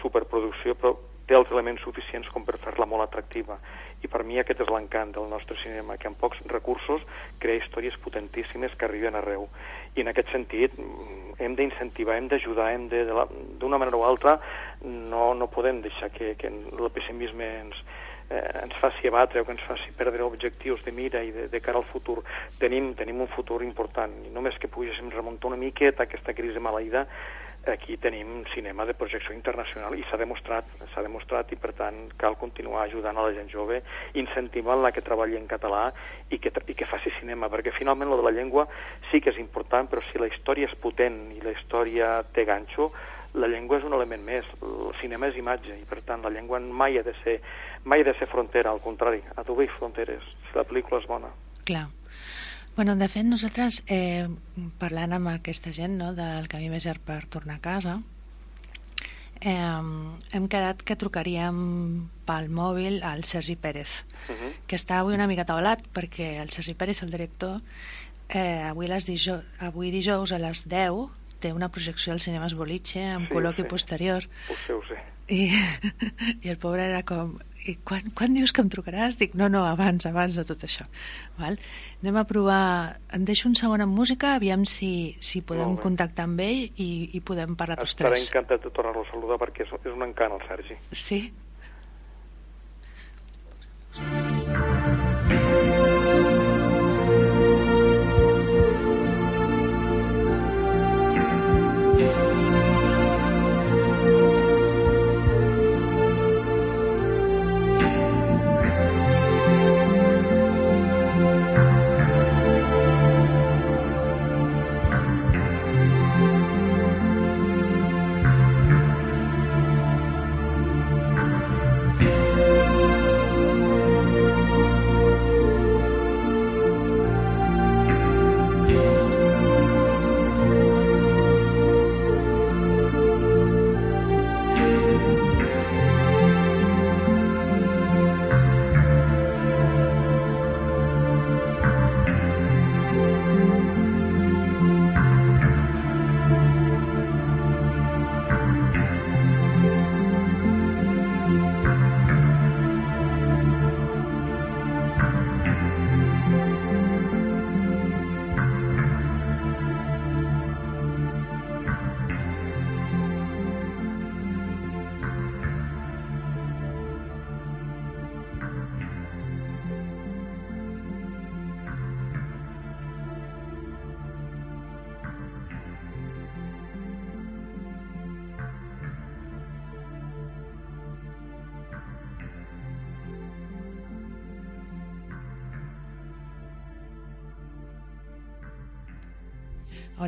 [0.00, 0.96] superproducció, però
[1.26, 3.58] té els elements suficients com per fer-la molt atractiva
[4.02, 7.02] i per mi aquest és l'encant del nostre cinema, que amb pocs recursos
[7.42, 9.48] crea històries potentíssimes que arriben arreu.
[9.96, 13.04] I en aquest sentit mm, hem d'incentivar, hem d'ajudar, hem de,
[13.58, 14.38] d'una manera o altra,
[14.84, 17.82] no, no podem deixar que, que el pessimisme ens,
[18.30, 21.60] eh, ens faci abatre o que ens faci perdre objectius de mira i de, de
[21.64, 22.20] cara al futur.
[22.62, 27.06] Tenim, tenim un futur important i només que poguéssim remuntar una miqueta aquesta crisi maleïda
[27.72, 32.38] aquí tenim cinema de projecció internacional i s'ha demostrat, s'ha demostrat i per tant cal
[32.40, 33.82] continuar ajudant a la gent jove,
[34.14, 35.88] incentivant-la que treballi en català
[36.30, 38.66] i que, i que faci cinema, perquè finalment lo de la llengua
[39.10, 42.90] sí que és important, però si la història és potent i la història té ganxo,
[43.34, 46.60] la llengua és un element més, el cinema és imatge i per tant la llengua
[46.60, 47.38] mai ha de ser,
[47.84, 51.30] mai ha de ser frontera, al contrari, ha d'obrir fronteres si la pel·lícula és bona.
[51.68, 51.86] Clar.
[52.78, 54.28] Bueno, de fet, nosaltres, eh,
[54.78, 57.94] parlant amb aquesta gent no, del camí més llarg per tornar a casa,
[59.40, 59.56] eh,
[60.38, 61.58] hem quedat que trucaríem
[62.28, 63.96] pel mòbil al Sergi Pérez,
[64.28, 64.52] uh -huh.
[64.68, 67.60] que està avui una mica taulat, perquè el Sergi Pérez, el director,
[68.28, 71.10] eh, avui, les dijous, avui dijous a les 10
[71.42, 74.26] té una projecció al Cinema Boliche amb sí, col·loqui posterior.
[74.48, 74.98] Ho sé, ho sé.
[75.28, 75.40] I,
[76.44, 77.36] I el pobre era com
[77.68, 79.18] i quan, quan dius que em trucaràs?
[79.20, 80.86] Dic, no, no, abans, abans de tot això.
[81.40, 81.58] Val?
[82.02, 82.60] Anem a provar...
[83.14, 87.20] Em deixo un segon en música, aviam si, si podem contactar amb ell i, i
[87.20, 88.14] podem parlar tots tres.
[88.14, 90.78] Estaré encantat de tornar-lo a saludar perquè és, és un encant, el Sergi.
[90.96, 91.20] Sí?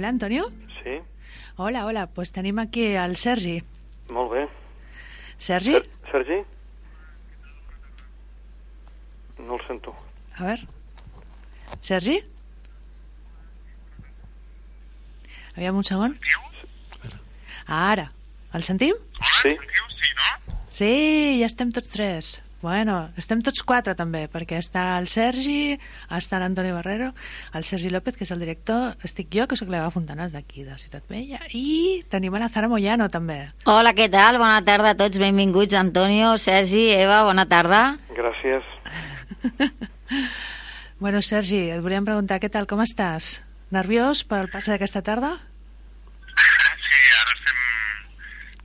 [0.01, 0.51] Hola, Antonio?
[0.83, 1.03] Sí,
[1.57, 3.63] Hola, hola, pues tenim aquí el Sergi.
[4.09, 4.49] molt bé.
[5.37, 5.73] Sergi?
[5.75, 6.39] Ser Sergi?
[9.41, 9.95] No el sento.
[10.39, 10.65] A veure.
[11.81, 12.17] Sergi?
[15.55, 16.17] Aviam un segon.
[17.67, 18.11] Ara.
[18.55, 18.97] El sentim?
[19.43, 19.53] Sí?
[20.69, 20.95] Sí,
[21.43, 22.39] ja estem tots tres.
[22.61, 25.79] Bueno, estem tots quatre també, perquè està el Sergi,
[26.12, 27.14] està l'Antoni Barrero,
[27.57, 30.77] el Sergi López, que és el director, estic jo, que sóc l'Eva Fontanàs d'aquí, de
[30.77, 33.38] Ciutat Vella, i tenim a la Zara Moyano també.
[33.64, 34.37] Hola, què tal?
[34.42, 37.96] Bona tarda a tots, benvinguts, Antonio, Sergi, Eva, bona tarda.
[38.12, 38.68] Gràcies.
[41.01, 43.38] Bueno, Sergi, et volíem preguntar què tal, com estàs?
[43.73, 45.31] Nerviós pel passe d'aquesta tarda?
[45.31, 47.62] Sí, ara estem,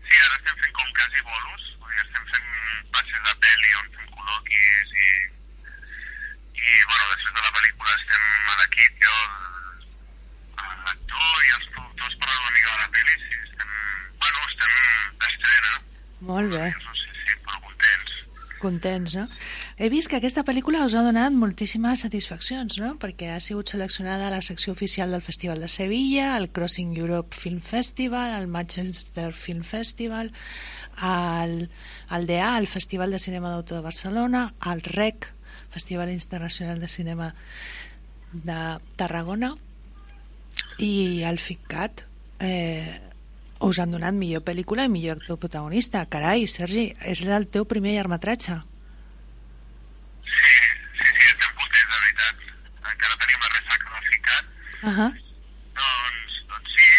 [0.03, 3.88] sí, ara estem fent com quasi bolos, vull dir, estem fent passes de pel·li on
[3.95, 5.13] fem col·loquis i,
[7.15, 8.23] després de la pel·lícula estem
[8.54, 9.17] a l'equip, jo,
[10.86, 13.75] l'actor i els productors parlant una mica de la pel·li, sí, estem,
[14.23, 15.75] bueno, estem d'estrena,
[16.32, 18.15] Molt bé, no sé si, però contents.
[18.65, 19.25] contents, no?
[19.78, 22.93] He vist que aquesta pel·lícula us ha donat moltíssimes satisfaccions, no?
[23.01, 27.36] Perquè ha sigut seleccionada a la secció oficial del Festival de Sevilla, al Crossing Europe
[27.36, 30.32] Film Festival, al Manchester Film Festival,
[30.97, 31.58] al,
[32.08, 35.30] al DA, al Festival de Cinema d'Autor de Barcelona, al REC,
[35.75, 37.33] Festival Internacional de Cinema
[38.31, 38.59] de
[38.99, 39.53] Tarragona,
[40.79, 42.01] i al FICAT
[42.43, 42.99] eh,
[43.65, 46.03] us han donat millor pel·lícula i millor actor protagonista.
[46.11, 48.57] Carai, Sergi, és el teu primer llargmetratge.
[50.25, 50.55] Sí,
[50.99, 52.35] sí, sí, estem contents, de veritat.
[52.91, 54.43] Encara tenim la ressaca del ficat,
[54.85, 55.11] Uh -huh.
[55.75, 56.89] Doncs, doncs sí,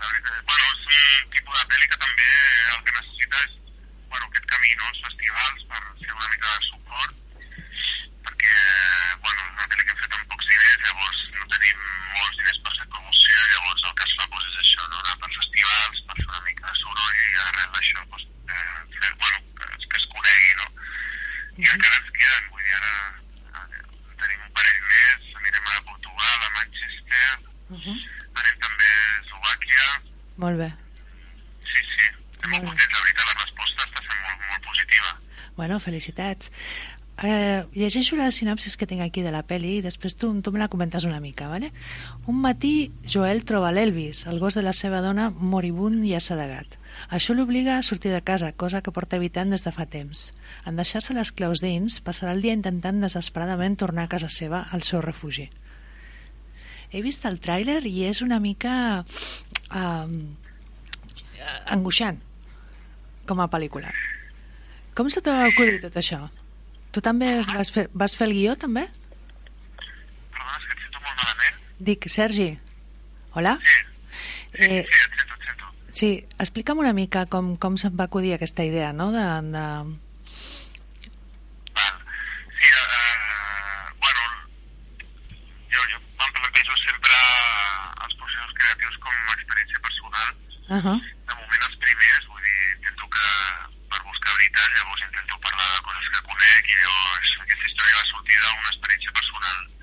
[0.00, 2.28] la veritat, bueno, és un tipus de pel·li que també
[2.74, 3.52] el que necessita és
[4.10, 4.84] bueno, aquest camí, no?
[4.92, 7.12] els festivals, per fer una mica de suport,
[8.24, 8.52] perquè
[9.24, 11.78] bueno, és una pel·li que hem fet amb pocs diners, llavors no tenim
[12.18, 14.96] molts diners per fer promoció, llavors el que es fa doncs, és això, no?
[15.04, 19.12] anar per festivals, per fer una mica de soroll i arrel d'això doncs, eh, fer,
[19.22, 20.66] bueno, que, es- que es conegui, no?
[20.74, 22.92] I encara ens queden, vull dir, ara
[23.54, 23.82] eh,
[24.22, 27.28] tenim un parell més, anirem a Portugal, a Manchester,
[27.74, 27.96] Uh -huh.
[28.40, 29.86] anem també a Eslovàquia.
[30.36, 30.68] Molt bé.
[31.64, 35.10] Sí, sí, estem molt contents, la veritat, la resposta està sent molt, molt positiva.
[35.56, 36.50] Bueno, felicitats.
[37.22, 40.58] Eh, llegeixo la sinopsis que tinc aquí de la peli i després tu, tu me
[40.58, 41.72] la comentes una mica, vale?
[42.26, 46.66] Un matí, Joel troba l'Elvis, el gos de la seva dona, moribund i assedegat.
[47.10, 50.28] Això l'obliga a sortir de casa, cosa que porta evitant des de fa temps.
[50.66, 54.82] En deixar-se les claus dins, passarà el dia intentant desesperadament tornar a casa seva, al
[54.86, 55.48] seu refugi.
[56.94, 59.04] He vist el tràiler i és una mica
[59.74, 60.14] um,
[61.66, 62.20] angoixant
[63.26, 63.90] com a pel·lícula.
[64.94, 66.20] Com se t'ha acudit tot això?
[66.94, 68.84] Tu també vas fer, vas fer el guió, també?
[69.74, 71.56] Perdona, és que et sento molt malament.
[71.88, 72.48] Dic, Sergi,
[73.34, 73.56] hola?
[73.64, 75.63] Sí, sí, Eh, sí, et sento, et sento.
[75.94, 79.24] Sí, explica'm una mica com, com se'n va acudir aquesta idea, no?, de...
[79.54, 79.66] de...
[82.58, 84.22] Sí, eh, bueno,
[85.70, 87.20] jo, jo em plantejo sempre
[88.06, 90.28] els processos creatius com a experiència personal.
[90.68, 90.98] Uh -huh.
[91.30, 93.28] De moment els primers, vull dir, intento que
[93.90, 98.10] per buscar veritat, llavors intento parlar de coses que conec i llavors aquesta història va
[98.12, 99.73] sortir d'una experiència personal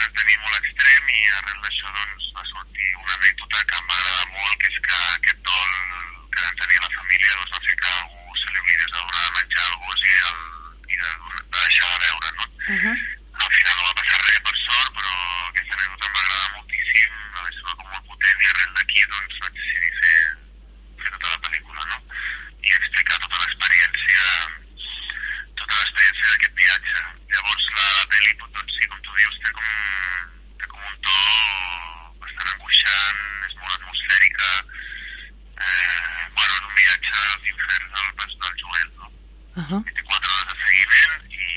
[0.00, 3.98] vam tenir molt extrem i arrel d'això doncs va sortir una anècdota que em va
[3.98, 5.72] agradar molt, que és que aquest dol
[6.32, 9.02] que vam tenir a la família doncs, va fer que algú se li oblidés a
[9.02, 10.40] l'hora de menjar el gos i, el,
[10.94, 12.46] i de, de deixar de veure, no?
[12.60, 12.96] Uh -huh.
[13.40, 15.12] Al final no va passar res, per sort, però
[15.50, 19.38] aquesta anècdota em va agradar moltíssim, va ser com molt potent i arrel d'aquí doncs
[19.44, 20.18] vaig decidir fer,
[21.02, 21.98] fer tota la pel·lícula, no?
[22.68, 24.24] I explicar tota l'experiència
[25.60, 27.00] tota l'experiència d'aquest viatge.
[27.34, 29.68] Llavors la pel·li, doncs sí, com tu dius, té com,
[30.60, 31.18] té com un to
[32.24, 34.48] bastant angoixant, és molt atmosfèrica,
[35.66, 39.12] eh, bueno, és un viatge als inferns del personal Joel, no?
[39.60, 39.82] Uh -huh.
[39.90, 41.50] 24 hores de seguiment i,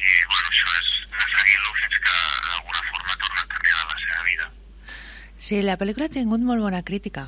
[0.00, 2.18] i bueno, això és anar seguint-lo fins que
[2.50, 4.46] d'alguna forma torna a carrilar la seva vida.
[5.44, 7.26] Sí, la pel·lícula ha tingut molt bona crítica.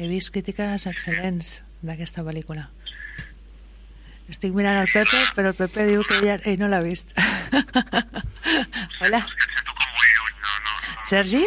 [0.00, 1.50] He vist crítiques excel·lents
[1.84, 2.62] d'aquesta pel·lícula.
[4.32, 7.12] Estic mirant el Pepe, però el Pepe diu que ell, ell no l'ha vist.
[9.04, 9.20] Hola.
[11.10, 11.42] Sergi?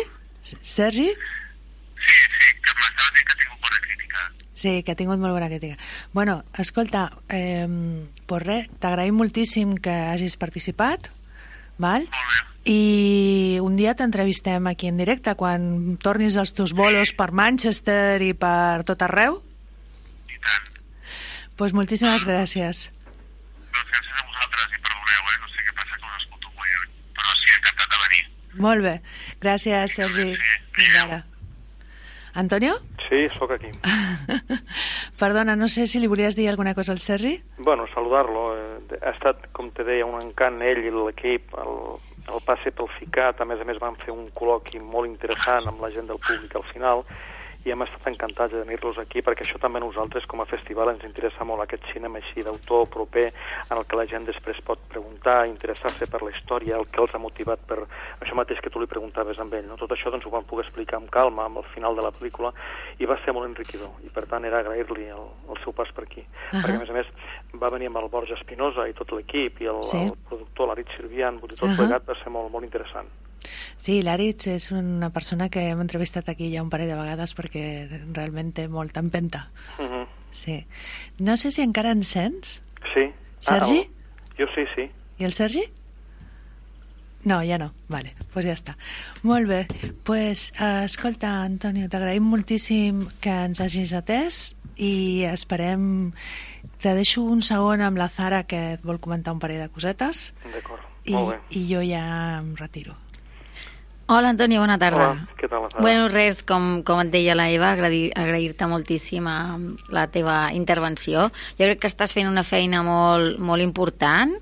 [0.61, 1.07] Sergi?
[1.09, 4.29] Sí, sí, que m'estava dient que ha tingut bona crítica.
[4.61, 5.81] Sí, que ha tingut molt bona crítica.
[6.13, 7.65] Bueno, escolta, eh,
[8.29, 11.09] pues res, t'agraïm moltíssim que hagis participat,
[11.81, 12.05] val?
[12.05, 12.50] Molt bé.
[12.65, 18.33] I un dia t'entrevistem aquí en directe quan tornis als teus bolos per Manchester i
[18.37, 19.39] per tot arreu.
[20.29, 20.67] I tant.
[21.57, 22.83] Pues moltíssimes gràcies.
[23.71, 25.39] Doncs gràcies a vosaltres i perdoneu, eh?
[25.41, 26.93] No sé què passa que us escolto molt lluny.
[27.17, 28.23] Però sí, encantat de venir.
[28.67, 28.95] Molt bé.
[29.41, 30.29] Gràcies, Sergi.
[30.77, 31.21] Fins ara.
[32.41, 32.77] Antonio?
[33.09, 33.67] Sí, sóc aquí.
[35.21, 37.33] Perdona, no sé si li volies dir alguna cosa al Sergi?
[37.57, 38.45] Bueno, saludar-lo.
[38.55, 38.67] Eh,
[39.01, 41.77] Ha estat, com te deia, un encant ell i l'equip, el,
[42.29, 45.81] el passe pel FICAT, a més a més van fer un col·loqui molt interessant amb
[45.81, 47.05] la gent del públic al final,
[47.65, 50.89] i hem estat encantats de tenir-los aquí perquè això també a nosaltres com a festival
[50.89, 53.27] ens interessa molt aquest cinema així d'autor proper
[53.69, 57.13] en el que la gent després pot preguntar, interessar-se per la història, el que els
[57.13, 57.85] ha motivat per
[58.19, 59.67] això mateix que tu li preguntaves amb ell.
[59.67, 59.77] No?
[59.77, 62.51] Tot això doncs, ho vam poder explicar amb calma amb el final de la pel·lícula
[62.99, 66.03] i va ser molt enriquidor i per tant era agrair-li el, el seu pas per
[66.03, 66.21] aquí.
[66.21, 66.61] Uh -huh.
[66.63, 67.07] Perquè a més a més
[67.61, 69.97] va venir amb el Borja Espinosa i tot l'equip i el, Sí.
[69.97, 71.77] el productor, l'Arit Sirvian, vull dir, tot Uh -huh.
[71.77, 73.07] plegat va ser molt, molt interessant.
[73.77, 77.63] Sí, l'Aritz és una persona que hem entrevistat aquí ja un parell de vegades perquè
[78.13, 79.49] realment té molta empenta.
[79.79, 80.07] Uh -huh.
[80.31, 80.65] Sí.
[81.19, 82.61] No sé si encara ens sents.
[82.93, 83.11] Sí.
[83.39, 83.79] Sergi?
[83.79, 83.87] Ah,
[84.37, 84.91] el- jo sí, sí.
[85.19, 85.63] I el Sergi?
[87.23, 87.71] No, ja no.
[87.87, 88.75] Vale, doncs pues ja està.
[89.21, 89.67] Molt bé.
[90.03, 96.13] pues, eh, escolta, Antonio, t'agraïm moltíssim que ens hagis atès i esperem...
[96.81, 100.33] Te deixo un segon amb la Zara que et vol comentar un parell de cosetes
[100.51, 100.81] D'acord.
[101.05, 101.39] i, Molt bé.
[101.51, 102.95] i jo ja em retiro.
[104.13, 105.05] Hola, Antonio, bona tarda.
[105.13, 105.81] Hola, què tal, Sara?
[105.85, 109.35] Bueno, res, com, com et deia la Eva, agrair- agrair-te moltíssim eh,
[109.95, 111.29] la teva intervenció.
[111.55, 114.33] Jo crec que estàs fent una feina molt, molt important.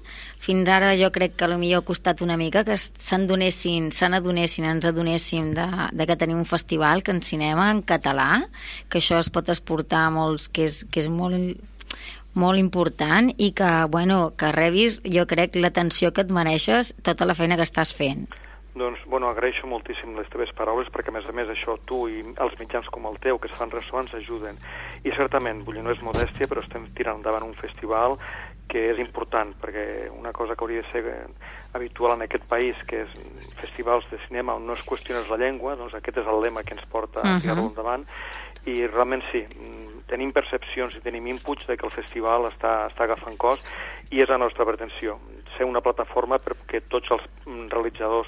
[0.41, 3.91] Fins ara jo crec que a lo millor ha costat una mica que se'n donessin,
[3.93, 8.29] se n'adonessin, ens adonéssim de, de que tenim un festival que en cinema en català,
[8.89, 11.61] que això es pot exportar a molts, que és, que és molt
[12.39, 17.37] molt important i que, bueno, que rebis, jo crec, l'atenció que et mereixes, tota la
[17.37, 18.25] feina que estàs fent.
[18.79, 22.21] Doncs, bueno, agraeixo moltíssim les teves paraules perquè, a més a més, això, tu i
[22.45, 24.59] els mitjans com el teu, que es fan ressò, ens ajuden.
[25.03, 28.15] I certament, vull dir, no és modèstia, però estem tirant endavant un festival
[28.71, 31.25] que és important, perquè una cosa que hauria de ser eh,
[31.73, 33.15] habitual en aquest país, que és
[33.61, 36.73] festivals de cinema on no es qüestiones la llengua, doncs aquest és el lema que
[36.73, 37.41] ens porta a Mhm.
[37.41, 38.05] tirar-lo endavant,
[38.65, 43.05] i realment sí, mm, tenim percepcions i tenim inputs de que el festival està, està
[43.05, 43.59] agafant cos
[44.11, 45.19] i és la nostra pretensió,
[45.57, 48.27] ser una plataforma perquè tots els mm, realitzadors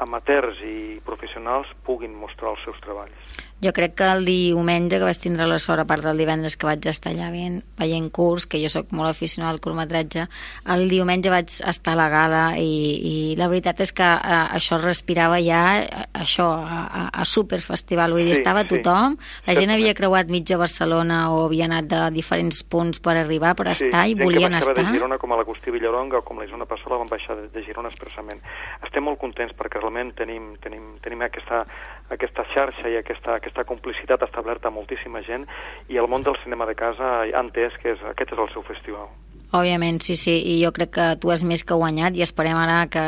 [0.00, 3.40] amateurs i professionals puguin mostrar els seus treballs.
[3.60, 6.68] Jo crec que el diumenge que vaig tindre la sort, a part del divendres que
[6.68, 10.24] vaig estar allà veient, veient curs, que jo sóc molt aficionada al curtmetratge,
[10.72, 12.70] el diumenge vaig estar a la gala i,
[13.10, 17.24] i la veritat és que a, això es respirava ja, a, això, a, a, a
[17.28, 18.76] superfestival, vull dir, Sí, estava sí.
[18.76, 19.16] tothom,
[19.46, 23.68] la gent havia creuat mitja Barcelona o havia anat de diferents punts per arribar, per
[23.72, 24.74] estar i volien estar.
[24.76, 27.64] de Girona com a l'Agustí Villaronga o com la Isona Passola van baixar de, de
[27.66, 28.40] Girona expressament.
[28.86, 31.64] Estem molt contents perquè realment tenim, tenim, tenim aquesta,
[32.10, 35.46] aquesta xarxa i aquesta, aquesta complicitat establerta amb moltíssima gent
[35.88, 38.62] i el món del cinema de casa ha entès que és, aquest és el seu
[38.66, 39.10] festival.
[39.52, 42.84] Òbviament, sí, sí, i jo crec que tu has més que guanyat i esperem ara
[42.86, 43.02] que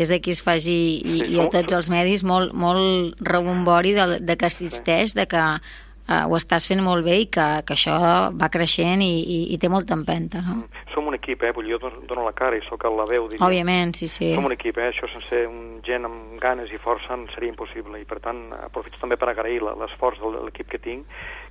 [0.00, 4.06] des d'aquí es faci i, Sí, i a tots els medis molt, molt rebombori de,
[4.24, 7.98] de que existeix, de que uh, ho estàs fent molt bé i que, que això
[8.32, 10.62] va creixent i, i, i té molta empenta, no?
[10.94, 11.52] Som un equip, eh?
[11.52, 13.44] Vull dir, jo dono- la cara i sóc la veu, diria.
[13.44, 14.32] Òbviament, sí, sí.
[14.34, 14.88] Som un equip, eh?
[14.92, 19.18] Això sense un gent amb ganes i força seria impossible i per tant aprofito també
[19.20, 21.04] per agrair l'esforç de l'equip que tinc,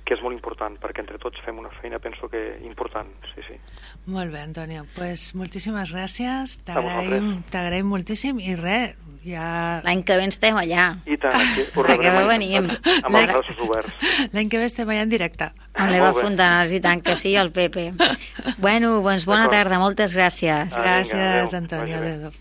[0.04, 3.54] que és molt important perquè entre tots fem una feina, penso que important, sí, sí.
[4.06, 4.82] Molt bé, Antonio.
[4.96, 6.58] Pues moltíssimes gràcies.
[6.66, 8.90] T'agraïm t'agraïm moltíssim i res,
[9.24, 9.80] ja...
[9.86, 10.84] L'any que ve estem allà.
[11.08, 12.64] I tant, aquí Que rebrem ve encantats, venim.
[13.08, 13.92] amb els braços oberts.
[14.36, 15.46] L'any que ve estem allà en directe.
[15.72, 16.12] Amb l'Eva.
[16.20, 17.84] Fontanals i tant que sí, el Pepe.
[18.60, 20.68] Bueno, doncs bona tarda, moltes gràcies.
[20.68, 21.64] Ah, vinga, Gràcies, adéu.
[21.64, 21.96] Antonio.
[22.04, 22.12] Bé.
[22.12, 22.32] Adéu.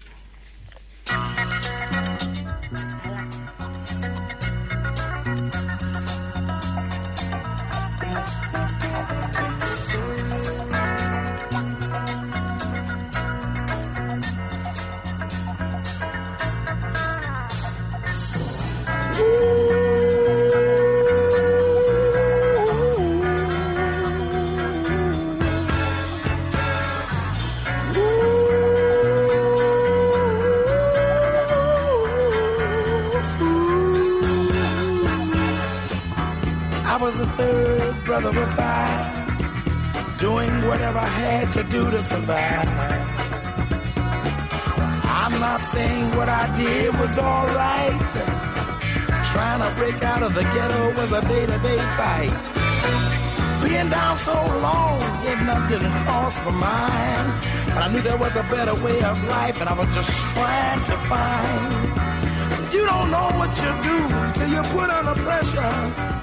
[37.24, 42.68] The third brother of five, doing whatever I had to do to survive.
[45.22, 48.12] I'm not saying what I did was alright.
[49.32, 52.44] Trying to break out of the ghetto was a day-to-day fight.
[53.64, 54.34] Being down so
[54.68, 57.28] long, yet nothing crossed my mind.
[57.74, 60.84] But I knew there was a better way of life, and I was just trying
[60.92, 62.74] to find.
[62.74, 63.98] You don't know what you do
[64.38, 66.23] till you put under pressure.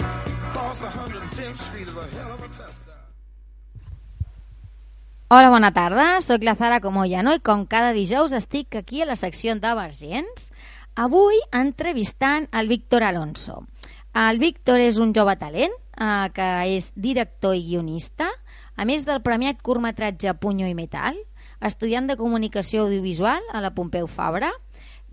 [5.29, 6.21] Hola, bona tarda.
[6.25, 10.51] Soc la Zara Comoyano i com cada dijous estic aquí a la secció d'Emergents
[11.01, 13.63] Avui entrevistant el Víctor Alonso.
[14.13, 18.27] El Víctor és un jove talent eh, que és director i guionista,
[18.75, 21.17] a més del premiat curtmetratge Punyo i Metal,
[21.63, 24.51] estudiant de comunicació audiovisual a la Pompeu Fabra,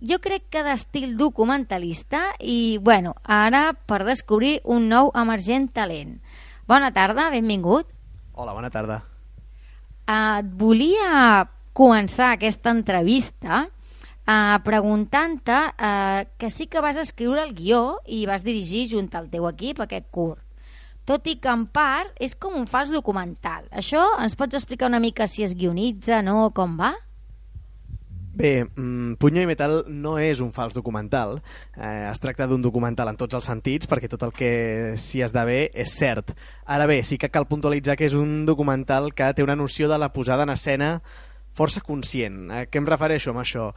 [0.01, 6.17] jo crec que d'estil documentalista i, bueno, ara per descobrir un nou emergent talent.
[6.67, 7.89] Bona tarda, benvingut.
[8.33, 9.01] Hola, bona tarda.
[10.07, 13.65] Et volia començar aquesta entrevista
[14.27, 19.31] uh, preguntant-te uh, que sí que vas escriure el guió i vas dirigir junt al
[19.33, 20.43] teu equip aquest curt.
[21.07, 23.63] Tot i que en part és com un fals documental.
[23.71, 26.91] Això ens pots explicar una mica si es guionitza, no, com va?
[28.37, 31.39] Bé, mm, Puño i Metal no és un fals documental.
[31.73, 35.71] Eh, es tracta d'un documental en tots els sentits perquè tot el que s'hi esdevé
[35.73, 36.35] és cert.
[36.63, 39.97] Ara bé, sí que cal puntualitzar que és un documental que té una noció de
[39.97, 41.01] la posada en escena
[41.51, 42.51] força conscient.
[42.51, 43.71] A què em refereixo amb això?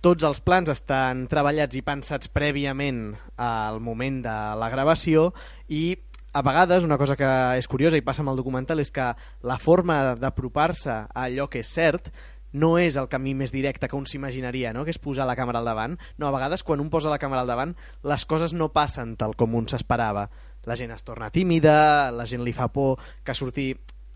[0.00, 5.32] Tots els plans estan treballats i pensats prèviament al moment de la gravació
[5.66, 5.96] i
[6.34, 7.26] a vegades una cosa que
[7.58, 9.12] és curiosa i passa amb el documental és que
[9.42, 12.10] la forma d'apropar-se a allò que és cert
[12.54, 14.84] no és el camí més directe que un s'imaginaria, no?
[14.86, 15.96] que és posar la càmera al davant.
[16.18, 17.74] No, a vegades quan un posa la càmera al davant
[18.06, 20.28] les coses no passen tal com un s'esperava.
[20.64, 23.72] La gent es torna tímida, la gent li fa por que surti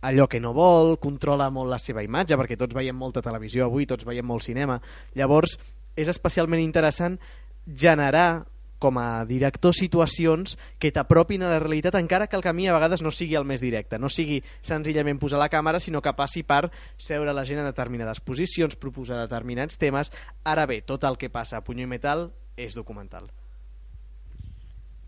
[0.07, 3.89] allò que no vol, controla molt la seva imatge, perquè tots veiem molta televisió avui,
[3.91, 4.78] tots veiem molt cinema.
[5.18, 5.59] Llavors,
[5.99, 7.18] és especialment interessant
[7.66, 8.47] generar
[8.79, 13.03] com a director situacions que t'apropin a la realitat encara que el camí a vegades
[13.03, 16.68] no sigui el més directe, no sigui senzillament posar la càmera, sinó que passi per
[16.97, 20.12] seure la gent en determinades posicions, proposar determinats temes.
[20.45, 23.29] Ara bé, tot el que passa a Puño i Metal és documental.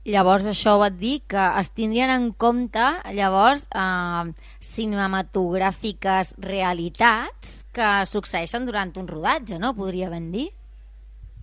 [0.08, 2.80] Llavors això va dir que es tindrien en compte
[3.12, 4.30] llavors eh,
[4.64, 9.74] cinematogràfiques realitats que succeeixen durant un rodatge, no?
[9.76, 10.48] Podria ben dir?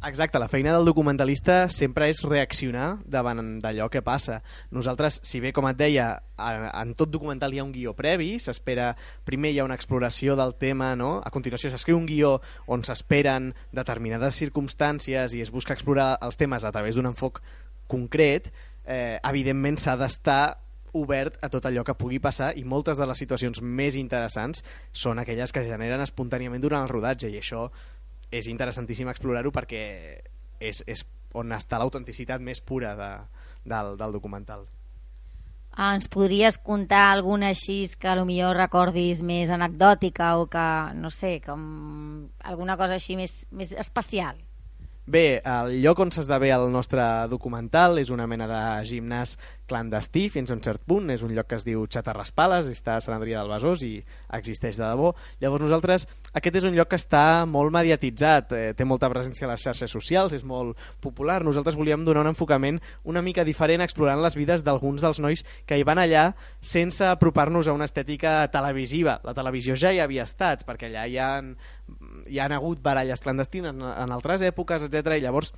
[0.05, 4.43] Exacte, la feina del documentalista sempre és reaccionar davant d'allò que passa.
[4.69, 8.91] Nosaltres, si bé, com et deia, en tot documental hi ha un guió previ, s'espera,
[9.25, 11.15] primer hi ha una exploració del tema, no?
[11.25, 12.35] a continuació s'escriu un guió
[12.69, 17.41] on s'esperen determinades circumstàncies i es busca explorar els temes a través d'un enfoc
[17.89, 18.53] concret,
[18.85, 20.59] eh, evidentment s'ha d'estar
[20.93, 25.19] obert a tot allò que pugui passar i moltes de les situacions més interessants són
[25.19, 27.67] aquelles que es generen espontàniament durant el rodatge i això
[28.31, 29.83] és interessantíssim explorar-ho perquè
[30.59, 31.03] és, és
[31.37, 33.11] on està l'autenticitat més pura de,
[33.67, 34.65] del, del documental.
[35.77, 40.67] Ah, ens podries contar alguna així que potser recordis més anecdòtica o que,
[40.97, 44.39] no sé, com alguna cosa així més, més especial?
[45.07, 46.99] Bé, el lloc on s'esdevé el nostre
[47.31, 48.57] documental és una mena de
[48.89, 49.37] gimnàs
[49.67, 53.03] clandestí fins a un cert punt, és un lloc que es diu Xatarraspales, està a
[53.05, 53.93] Sant Adrià del Besòs i
[54.35, 55.13] existeix de debò.
[55.39, 59.53] Llavors nosaltres, aquest és un lloc que està molt mediatitzat, eh, té molta presència a
[59.53, 61.39] les xarxes socials, és molt popular.
[61.47, 65.79] Nosaltres volíem donar un enfocament una mica diferent explorant les vides d'alguns dels nois que
[65.79, 69.21] hi van allà sense apropar-nos a una estètica televisiva.
[69.23, 71.31] La televisió ja hi havia estat, perquè allà hi ha
[72.25, 75.17] hi han hagut baralles clandestines en, en altres èpoques, etc.
[75.17, 75.53] i llavors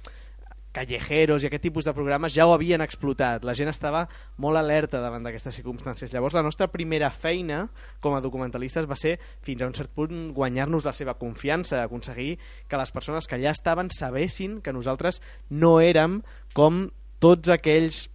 [0.72, 3.44] callejeros i aquest tipus de programes ja ho havien explotat.
[3.46, 4.04] La gent estava
[4.38, 6.14] molt alerta davant d'aquestes circumstàncies.
[6.14, 7.64] Llavors la nostra primera feina
[8.04, 12.38] com a documentalistes va ser fins a un cert punt guanyar-nos la seva confiança, aconseguir
[12.70, 16.22] que les persones que allà estaven sabessin que nosaltres no érem
[16.54, 16.88] com
[17.20, 18.08] tots aquells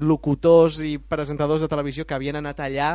[0.00, 2.92] locutors i presentadors de televisió que havien anat allà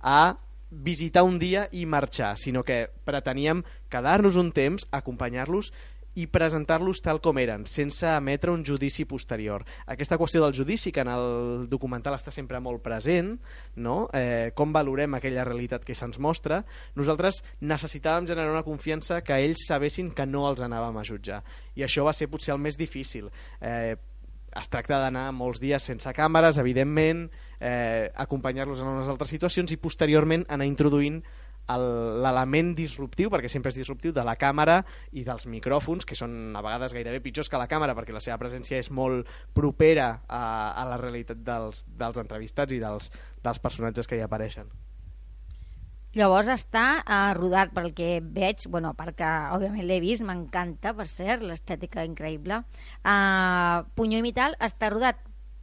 [0.00, 0.36] a
[0.70, 5.72] visitar un dia i marxar, sinó que preteníem quedar-nos un temps, acompanyar-los
[6.18, 9.62] i presentar-los tal com eren, sense emetre un judici posterior.
[9.86, 13.36] Aquesta qüestió del judici, que en el documental està sempre molt present,
[13.76, 14.08] no?
[14.12, 16.64] eh, com valorem aquella realitat que se'ns mostra,
[16.98, 21.42] nosaltres necessitàvem generar una confiança que ells sabessin que no els anàvem a jutjar.
[21.78, 23.30] I això va ser potser el més difícil.
[23.60, 23.94] Eh,
[24.56, 27.28] es tracta d'anar molts dies sense càmeres, evidentment,
[27.60, 31.22] eh, acompanyar-los en unes altres situacions i posteriorment anar introduint
[31.78, 34.80] l'element disruptiu, perquè sempre és disruptiu, de la càmera
[35.12, 38.40] i dels micròfons, que són a vegades gairebé pitjors que la càmera, perquè la seva
[38.42, 40.44] presència és molt propera a,
[40.74, 43.12] a la realitat dels, dels entrevistats i dels,
[43.44, 44.72] dels personatges que hi apareixen.
[46.18, 51.44] Llavors està uh, rodat pel que veig, bueno, perquè òbviament l'he vist, m'encanta, per cert,
[51.46, 52.64] l'estètica increïble.
[53.04, 55.20] Uh, Punyó i Mital està rodat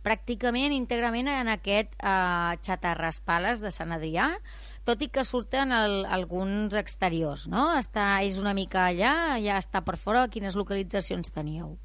[0.08, 4.30] pràcticament íntegrament en aquest uh, xatarraspales de Sant Adrià,
[4.88, 7.74] tot i que surten el, alguns exteriors, no?
[7.76, 11.76] Està, és una mica allà, ja està per fora, quines localitzacions teníeu?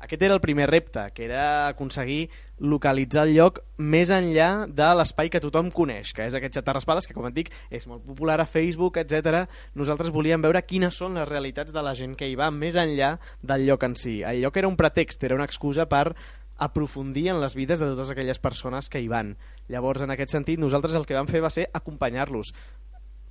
[0.00, 2.30] Aquest era el primer repte, que era aconseguir
[2.60, 7.16] localitzar el lloc més enllà de l'espai que tothom coneix, que és aquest xatarraspales, que
[7.16, 9.44] com et dic és molt popular a Facebook, etc.
[9.76, 13.14] Nosaltres volíem veure quines són les realitats de la gent que hi va més enllà
[13.44, 14.20] del lloc en si.
[14.24, 16.14] El lloc era un pretext, era una excusa per
[16.60, 19.36] aprofundir en les vides de totes aquelles persones que hi van.
[19.68, 22.52] Llavors, en aquest sentit, nosaltres el que vam fer va ser acompanyar-los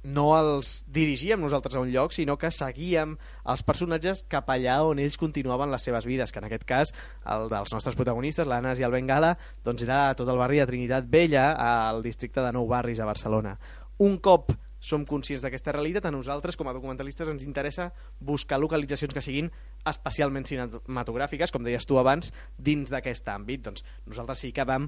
[0.04, 3.18] no els dirigíem nosaltres a un lloc, sinó que seguíem
[3.52, 6.94] els personatges cap allà on ells continuaven les seves vides, que en aquest cas
[7.26, 9.36] el dels nostres protagonistes, l'Anas i el Bengala,
[9.66, 13.58] doncs era tot el barri de Trinitat Vella, al districte de Nou Barris a Barcelona.
[14.00, 17.90] Un cop som conscients d'aquesta realitat, a nosaltres com a documentalistes ens interessa
[18.20, 19.52] buscar localitzacions que siguin
[19.90, 23.66] especialment cinematogràfiques, com deies tu abans, dins d'aquest àmbit.
[23.68, 24.88] Doncs nosaltres sí que vam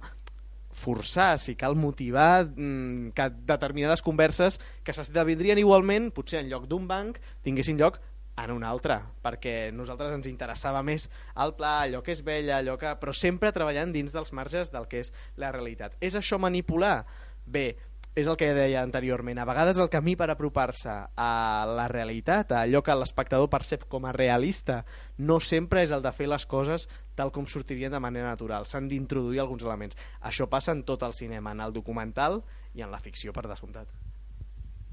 [0.74, 6.88] forçar, si cal motivar mmm, que determinades converses que s'esdevindrien igualment, potser en lloc d'un
[6.90, 8.00] banc, tinguessin lloc
[8.42, 11.10] en un altre, perquè nosaltres ens interessava més
[11.44, 12.94] el pla, allò que és vella, allò que...
[13.02, 15.12] però sempre treballant dins dels marges del que és
[15.42, 15.98] la realitat.
[16.02, 17.04] És això manipular?
[17.46, 17.76] Bé,
[18.16, 21.32] és el que deia anteriorment, a vegades el camí per apropar-se a
[21.70, 24.82] la realitat, a allò que l'espectador percep com a realista,
[25.18, 28.90] no sempre és el de fer les coses tal com sortirien de manera natural, s'han
[28.92, 29.98] d'introduir alguns elements.
[30.22, 32.42] Això passa en tot el cinema, en el documental
[32.74, 33.88] i en la ficció, per descomptat.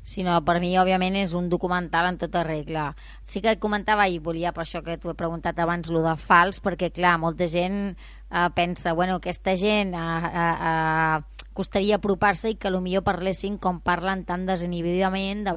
[0.08, 2.92] Sí, no, per mi, òbviament, és un documental en tota regla.
[3.20, 6.14] Sí que et comentava, i volia per això que t'ho he preguntat abans, lo de
[6.16, 12.54] fals, perquè, clar, molta gent eh, pensa, bueno, aquesta gent eh, eh, eh, costaria apropar-se
[12.54, 15.54] i que millor parlessin com parlen tan desinhibidament de,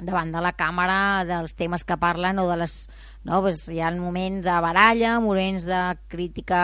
[0.00, 2.76] davant de la càmera dels temes que parlen o de les...
[3.22, 3.40] No?
[3.44, 5.80] Pues hi ha moments de baralla, moments de
[6.10, 6.62] crítica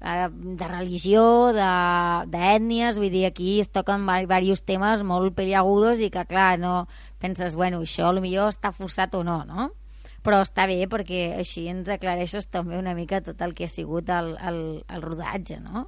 [0.00, 1.22] eh, de religió,
[1.54, 6.86] d'ètnies, vull dir, aquí es toquen diversos temes molt peliagudos i que, clar, no
[7.20, 9.70] penses, bueno, això millor està forçat o no, no?
[10.20, 14.10] Però està bé perquè així ens aclareixes també una mica tot el que ha sigut
[14.12, 15.86] el, el, el rodatge, no?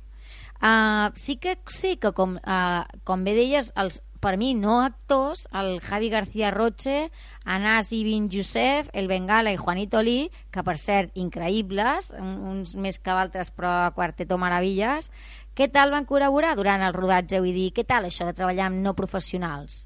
[0.63, 5.49] Uh, sí que sé que, com, uh, com bé deies, els, per mi no actors,
[5.59, 7.11] el Javi García Roche,
[7.45, 13.11] Anas Ibn Youssef, el Bengala i Juanito Lee, que per cert, increïbles, uns més que
[13.11, 15.11] altres, però Quarteto Maravilles,
[15.59, 17.43] què tal van col·laborar durant el rodatge?
[17.43, 19.83] Vull dir, què tal això de treballar amb no professionals?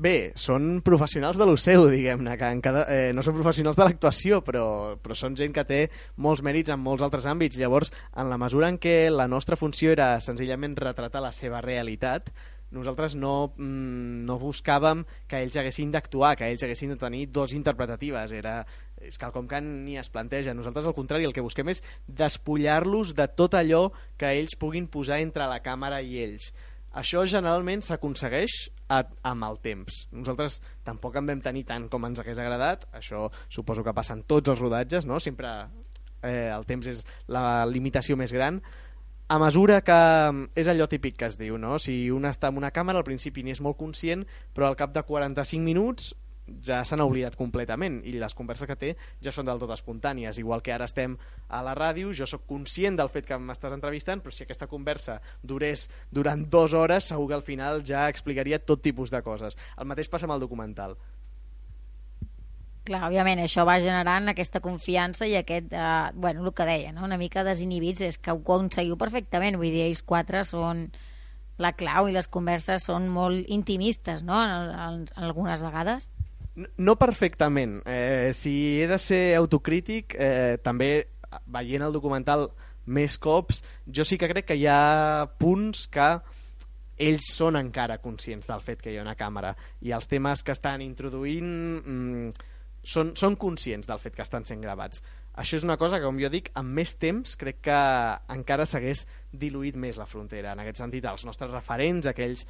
[0.00, 3.84] Bé, són professionals de lo seu, diguem-ne, que en cada, eh, no són professionals de
[3.84, 5.80] l'actuació, però, però són gent que té
[6.16, 7.58] molts mèrits en molts altres àmbits.
[7.60, 12.32] Llavors, en la mesura en què la nostra funció era senzillament retratar la seva realitat,
[12.70, 17.52] nosaltres no, mm, no buscàvem que ells haguessin d'actuar, que ells haguessin de tenir dos
[17.52, 18.32] interpretatives.
[18.32, 18.64] Era,
[19.04, 20.56] és quelcom que ni es planteja.
[20.56, 25.20] Nosaltres, al contrari, el que busquem és despullar-los de tot allò que ells puguin posar
[25.20, 26.54] entre la càmera i ells.
[26.96, 30.04] Això generalment s'aconsegueix amb el temps.
[30.12, 34.24] Nosaltres tampoc en vam tenir tant com ens hagués agradat, això suposo que passa en
[34.28, 35.20] tots els rodatges, no?
[35.22, 35.50] sempre
[36.22, 38.60] eh, el temps és la limitació més gran,
[39.30, 40.00] a mesura que
[40.58, 41.78] és allò típic que es diu, no?
[41.78, 44.90] si un està en una càmera al principi ni és molt conscient, però al cap
[44.96, 46.10] de 45 minuts
[46.64, 50.40] ja se n'ha oblidat completament i les converses que té ja són del tot espontànies
[50.42, 51.16] igual que ara estem
[51.48, 55.20] a la ràdio jo sóc conscient del fet que m'estàs entrevistant però si aquesta conversa
[55.42, 59.88] durés durant dues hores segur que al final ja explicaria tot tipus de coses el
[59.90, 60.96] mateix passa amb el documental
[62.80, 67.04] Clar, òbviament, això va generant aquesta confiança i aquest, eh, bueno, el que deia, no?
[67.04, 70.86] una mica desinhibits, és que ho aconseguiu perfectament, vull dir, ells quatre són
[71.60, 76.08] la clau i les converses són molt intimistes, no?, en, en, en algunes vegades.
[76.54, 77.80] No perfectament.
[77.86, 81.06] Eh, si he de ser autocrític, eh, també
[81.46, 82.48] veient el documental
[82.90, 86.10] més cops, jo sí que crec que hi ha punts que
[87.00, 90.52] ells són encara conscients del fet que hi ha una càmera i els temes que
[90.52, 91.48] estan introduint
[91.80, 92.32] mm,
[92.82, 95.00] són, són conscients del fet que estan sent gravats.
[95.40, 97.78] Això és una cosa que, com jo dic, amb més temps crec que
[98.34, 100.52] encara s'hagués diluït més la frontera.
[100.52, 102.44] En aquest sentit, els nostres referents, aquells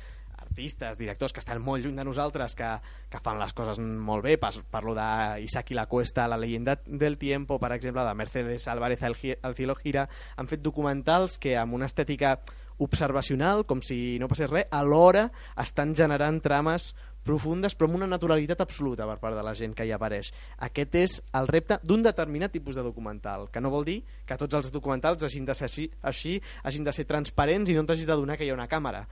[0.50, 2.68] artistes, directors que estan molt lluny de nosaltres, que,
[3.08, 4.36] que fan les coses molt bé.
[4.38, 9.74] Parlo d'Isaki La Cuesta, La leyenda del tiempo, per exemple, de Mercedes Álvarez al cielo
[9.76, 10.08] gira.
[10.36, 12.40] Han fet documentals que amb una estètica
[12.80, 15.28] observacional, com si no passés res, alhora
[15.60, 19.84] estan generant trames profundes però amb una naturalitat absoluta per part de la gent que
[19.84, 20.30] hi apareix.
[20.64, 24.56] Aquest és el repte d'un determinat tipus de documental, que no vol dir que tots
[24.56, 28.16] els documentals hagin de ser així, així hagin de ser transparents i no t'hagis de
[28.16, 29.04] donar que hi ha una càmera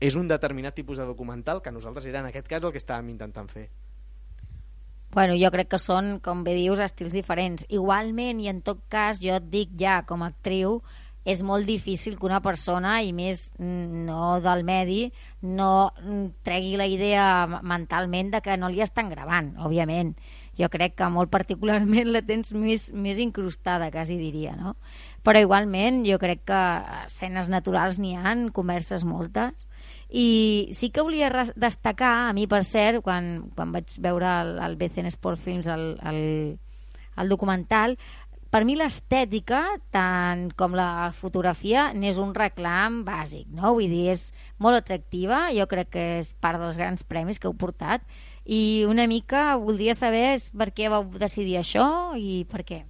[0.00, 3.12] és un determinat tipus de documental que nosaltres era en aquest cas el que estàvem
[3.12, 3.68] intentant fer.
[5.12, 7.66] Bueno, jo crec que són, com bé dius, estils diferents.
[7.68, 10.78] Igualment, i en tot cas, jo et dic ja, com a actriu,
[11.28, 15.10] és molt difícil que una persona, i més no del medi,
[15.42, 15.90] no
[16.46, 17.24] tregui la idea
[17.60, 20.14] mentalment de que no li estan gravant, òbviament.
[20.60, 24.74] jo crec que molt particularment la tens més, més incrustada, quasi diria, no?
[25.24, 26.60] Però igualment jo crec que
[27.06, 29.66] escenes naturals n'hi han, converses moltes,
[30.10, 34.74] i sí que volia destacar, a mi per cert, quan, quan vaig veure el, el
[34.76, 36.20] BCN Sport Films, el, el,
[37.16, 37.96] el documental,
[38.50, 39.60] per mi l'estètica,
[39.94, 43.76] tant com la fotografia, n'és un reclam bàsic, no?
[43.76, 47.54] Vull dir, és molt atractiva, jo crec que és part dels grans premis que heu
[47.54, 48.02] portat,
[48.42, 52.82] i una mica voldria saber per què vau decidir això i per què.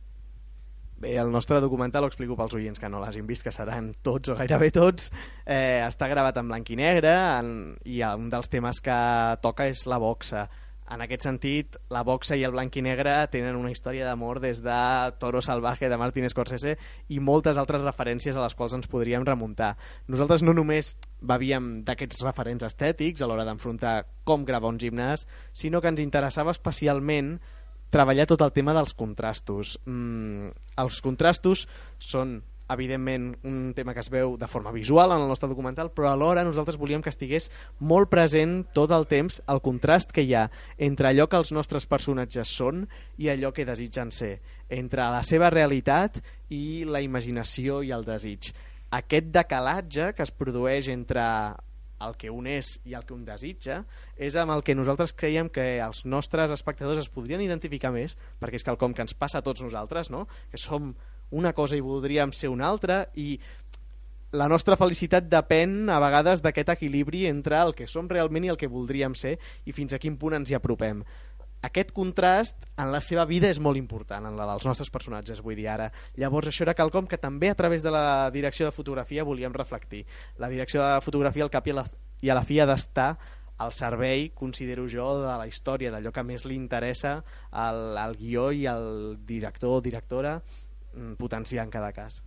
[1.01, 4.29] Bé, el nostre documental, ho explico pels oients que no l'hagin vist, que seran tots
[4.29, 5.09] o gairebé tots,
[5.47, 7.55] eh, està gravat en blanc i negre en,
[7.89, 8.97] i un dels temes que
[9.41, 10.45] toca és la boxa.
[10.91, 14.61] En aquest sentit, la boxa i el blanc i negre tenen una història d'amor des
[14.61, 14.81] de
[15.23, 16.75] Toro Salvaje de Martin Scorsese
[17.09, 19.77] i moltes altres referències a les quals ens podríem remuntar.
[20.11, 25.25] Nosaltres no només bevíem d'aquests referents estètics a l'hora d'enfrontar com gravar un gimnàs,
[25.55, 27.39] sinó que ens interessava especialment
[27.91, 29.77] treballar tot el tema dels contrastos.
[29.85, 31.67] Mm, els contrastos
[31.99, 36.11] són evidentment un tema que es veu de forma visual en el nostre documental, però
[36.11, 40.47] alhora nosaltres volíem que estigués molt present tot el temps el contrast que hi ha
[40.79, 42.85] entre allò que els nostres personatges són
[43.19, 44.39] i allò que desitgen ser,
[44.69, 48.53] entre la seva realitat i la imaginació i el desig.
[48.91, 51.23] Aquest decalatge que es produeix entre
[52.01, 53.83] el que un és i el que un desitja
[54.17, 58.61] és amb el que nosaltres creiem que els nostres espectadors es podrien identificar més perquè
[58.61, 60.27] és quelcom que ens passa a tots nosaltres no?
[60.51, 60.95] que som
[61.31, 63.37] una cosa i voldríem ser una altra i
[64.31, 68.59] la nostra felicitat depèn a vegades d'aquest equilibri entre el que som realment i el
[68.59, 69.37] que voldríem ser
[69.67, 71.03] i fins a quin punt ens hi apropem.
[71.67, 75.59] Aquest contrast en la seva vida és molt important, en la dels nostres personatges, vull
[75.59, 75.91] dir ara.
[76.17, 80.07] Llavors això era quelcom que també a través de la direcció de fotografia volíem reflectir.
[80.39, 81.85] La direcció de fotografia al cap i a la,
[82.23, 83.11] i a la fi ha d'estar
[83.61, 87.19] al servei, considero jo, de la història, d'allò que més li interessa
[87.53, 90.39] al, al guió i al director o directora
[90.95, 92.23] Mm, potenciar en cada cas.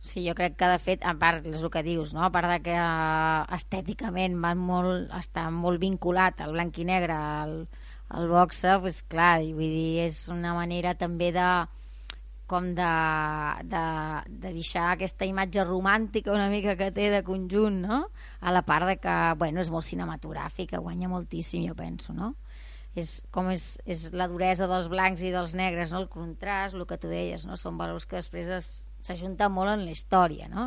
[0.00, 2.22] Sí, jo crec que de fet, a part, és el que dius, no?
[2.24, 7.12] a part de que uh, estèticament va molt, està molt vinculat al blanc i negre,
[7.12, 7.56] al,
[8.10, 11.50] al boxe, pues, clar, vull dir, és una manera també de
[12.50, 12.90] com de,
[13.70, 13.82] de,
[14.26, 18.00] de deixar aquesta imatge romàntica una mica que té de conjunt, no?
[18.40, 22.34] A la part de que, bueno, és molt cinematogràfica, guanya moltíssim, jo penso, no?
[22.98, 26.00] és com és, és la duresa dels blancs i dels negres, no?
[26.02, 27.58] el contrast, el que tu deies, no?
[27.60, 28.50] són valors que després
[29.00, 30.66] s'ajunten molt en la història, no?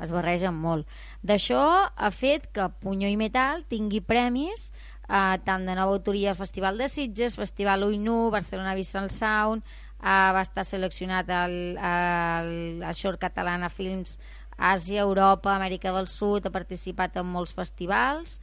[0.00, 0.88] es barregen molt.
[1.20, 4.70] D'això ha fet que Punyó i Metal tingui premis
[5.10, 9.64] eh, tant de nova autoria al Festival de Sitges, Festival Uinu, Barcelona Visual Sound,
[9.98, 12.52] eh, va estar seleccionat al, al,
[12.86, 14.20] al Short Catalana Films
[14.60, 18.40] Àsia, Europa, Amèrica del Sud, ha participat en molts festivals,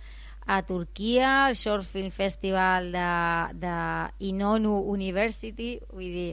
[0.47, 3.07] a Turquia, el Short Film Festival de,
[3.61, 3.73] de
[4.29, 6.29] Inonu University, vull dir,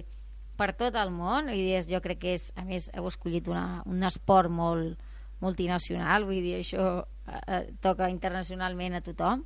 [0.57, 3.83] per tot el món, vull dir, jo crec que és, a més, heu escollit una,
[3.91, 4.97] un esport molt
[5.45, 9.45] multinacional, vull dir, això eh, eh, toca internacionalment a tothom.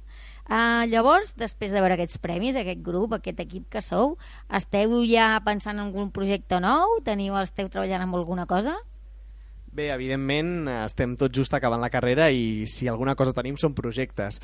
[0.49, 4.17] Eh, llavors, després de veure aquests premis, aquest grup, aquest equip que sou,
[4.49, 7.01] esteu ja pensant en algun projecte nou?
[7.05, 8.79] Teniu, esteu treballant en alguna cosa?
[9.69, 14.41] Bé, evidentment, estem tot just acabant la carrera i si alguna cosa tenim són projectes.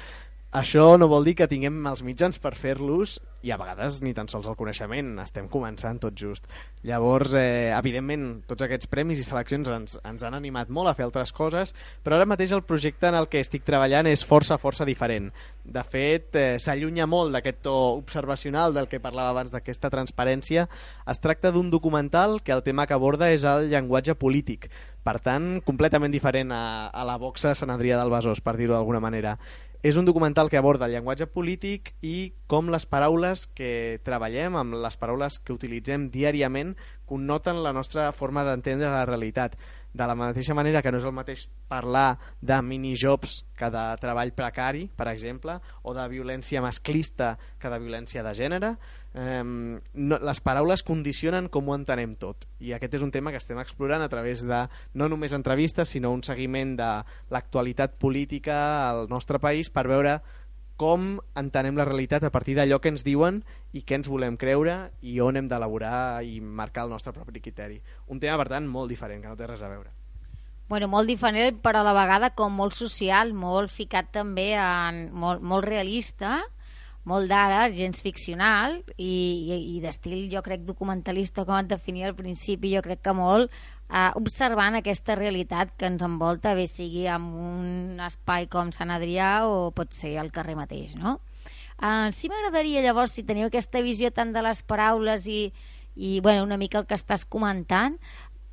[0.54, 4.28] Això no vol dir que tinguem els mitjans per fer-los i a vegades ni tan
[4.30, 6.46] sols el coneixement, estem començant tot just.
[6.86, 11.08] Llavors, eh, evidentment, tots aquests premis i seleccions ens, ens han animat molt a fer
[11.08, 11.74] altres coses,
[12.06, 15.32] però ara mateix el projecte en el que estic treballant és força, força diferent.
[15.64, 20.68] De fet, eh, s'allunya molt d'aquest to observacional del que parlava abans d'aquesta transparència.
[21.10, 24.70] Es tracta d'un documental que el tema que aborda és el llenguatge polític,
[25.04, 29.02] per tant, completament diferent a, a la boxa Sant Adrià del Besòs, per dir-ho d'alguna
[29.04, 29.34] manera.
[29.84, 34.78] És un documental que aborda el llenguatge polític i com les paraules que treballem, amb
[34.80, 36.70] les paraules que utilitzem diàriament,
[37.04, 39.58] connoten la nostra forma d'entendre la realitat
[39.94, 44.34] de la mateixa manera que no és el mateix parlar de minijobs que de treball
[44.34, 48.72] precari, per exemple, o de violència masclista que de violència de gènere,
[49.14, 52.48] eh, no, les paraules condicionen com ho entenem tot.
[52.58, 54.64] I aquest és un tema que estem explorant a través de
[54.98, 56.90] no només entrevistes, sinó un seguiment de
[57.30, 58.58] l'actualitat política
[58.90, 60.18] al nostre país per veure
[60.76, 64.90] com entenem la realitat a partir d'allò que ens diuen i què ens volem creure
[65.02, 67.80] i on hem d'elaborar i marcar el nostre propi criteri.
[68.10, 69.92] Un tema, per tant, molt diferent, que no té res a veure.
[70.68, 75.10] Bueno, molt diferent, però a la vegada com molt social, molt ficat també en...
[75.12, 76.38] molt, molt realista,
[77.04, 82.16] molt d'ara, gens ficcional i, i, i d'estil, jo crec, documentalista, com et definia al
[82.16, 83.52] principi, jo crec que molt
[83.90, 89.46] eh, observant aquesta realitat que ens envolta, bé sigui en un espai com Sant Adrià
[89.48, 91.18] o pot ser al carrer mateix, no?
[91.74, 95.40] Uh, sí m'agradaria llavors, si teniu aquesta visió tant de les paraules i,
[95.96, 97.98] i bueno, una mica el que estàs comentant,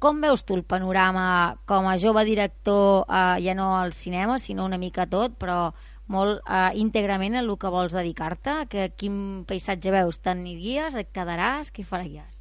[0.02, 1.28] com veus tu el panorama
[1.70, 5.70] com a jove director, uh, ja no al cinema, sinó una mica tot, però
[6.12, 8.58] molt uh, íntegrament en el que vols dedicar-te?
[8.98, 9.16] Quin
[9.48, 10.20] paisatge veus?
[10.26, 10.98] T'aniries?
[10.98, 11.70] Et quedaràs?
[11.72, 12.41] Què faries?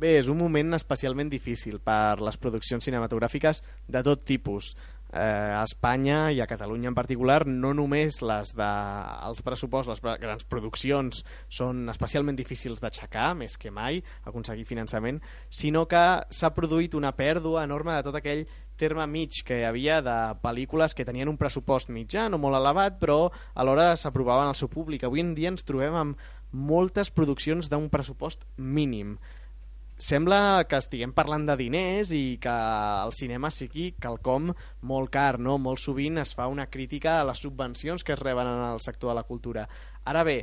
[0.00, 4.70] Bé, és un moment especialment difícil per les produccions cinematogràfiques de tot tipus
[5.12, 8.68] eh, a Espanya i a Catalunya en particular, no només les de,
[9.28, 11.20] els pressuposts, les grans produccions
[11.52, 15.18] són especialment difícils d'aixecar, més que mai, aconseguir finançament,
[15.52, 18.46] sinó que s'ha produït una pèrdua enorme de tot aquell
[18.80, 22.96] terme mig que hi havia de pel·lícules que tenien un pressupost mitjà, no molt elevat,
[23.02, 25.04] però alhora s'aprovaven al seu públic.
[25.04, 26.24] Avui en dia ens trobem amb
[26.56, 29.18] moltes produccions d'un pressupost mínim
[30.00, 32.52] sembla que estiguem parlant de diners i que
[33.04, 34.50] el cinema sigui quelcom
[34.88, 35.58] molt car, no?
[35.60, 39.12] Molt sovint es fa una crítica a les subvencions que es reben en el sector
[39.12, 39.66] de la cultura.
[40.08, 40.38] Ara bé,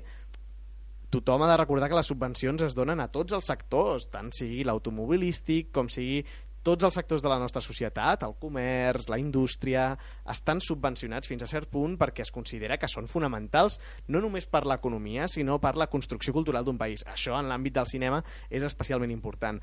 [1.10, 4.64] tothom ha de recordar que les subvencions es donen a tots els sectors, tant sigui
[4.68, 6.22] l'automobilístic com sigui
[6.68, 9.93] tots els sectors de la nostra societat, el comerç, la indústria,
[10.28, 13.80] estan subvencionats fins a cert punt perquè es considera que són fonamentals
[14.11, 17.05] no només per l'economia, sinó per la construcció cultural d'un país.
[17.07, 19.61] Això en l'àmbit del cinema és especialment important.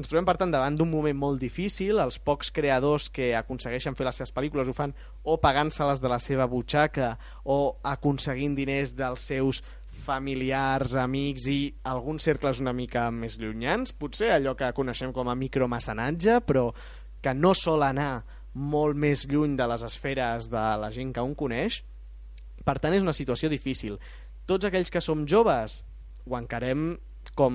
[0.00, 1.98] Ens trobem, per tant, davant d'un moment molt difícil.
[2.00, 4.94] Els pocs creadors que aconsegueixen fer les seves pel·lícules ho fan
[5.28, 7.12] o pagant-se-les de la seva butxaca
[7.44, 9.60] o aconseguint diners dels seus
[10.10, 15.36] familiars, amics i alguns cercles una mica més llunyans, potser allò que coneixem com a
[15.38, 16.70] micromecenatge, però
[17.22, 21.36] que no sol anar molt més lluny de les esferes de la gent que un
[21.38, 21.82] coneix.
[22.66, 24.00] Per tant, és una situació difícil.
[24.50, 25.80] Tots aquells que som joves
[26.26, 26.90] ho encarem
[27.36, 27.54] com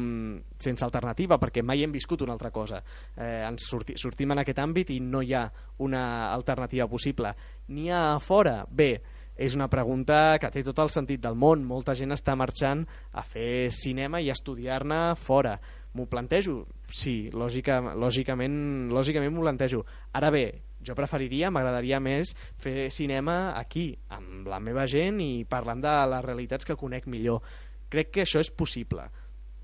[0.61, 2.79] sense alternativa, perquè mai hem viscut una altra cosa.
[3.17, 5.43] Eh, ens sorti, sortim en aquest àmbit i no hi ha
[5.83, 7.33] una alternativa possible.
[7.75, 8.61] N'hi ha a fora?
[8.69, 8.93] Bé,
[9.36, 11.65] és una pregunta que té tot el sentit del món.
[11.67, 15.57] Molta gent està marxant a fer cinema i a estudiar-ne fora.
[15.95, 16.65] M'ho plantejo?
[16.91, 19.83] Sí, lògica, lògicament, lògicament m'ho plantejo.
[20.15, 20.45] Ara bé,
[20.86, 26.25] jo preferiria, m'agradaria més fer cinema aquí, amb la meva gent i parlant de les
[26.25, 27.43] realitats que conec millor.
[27.91, 29.07] Crec que això és possible.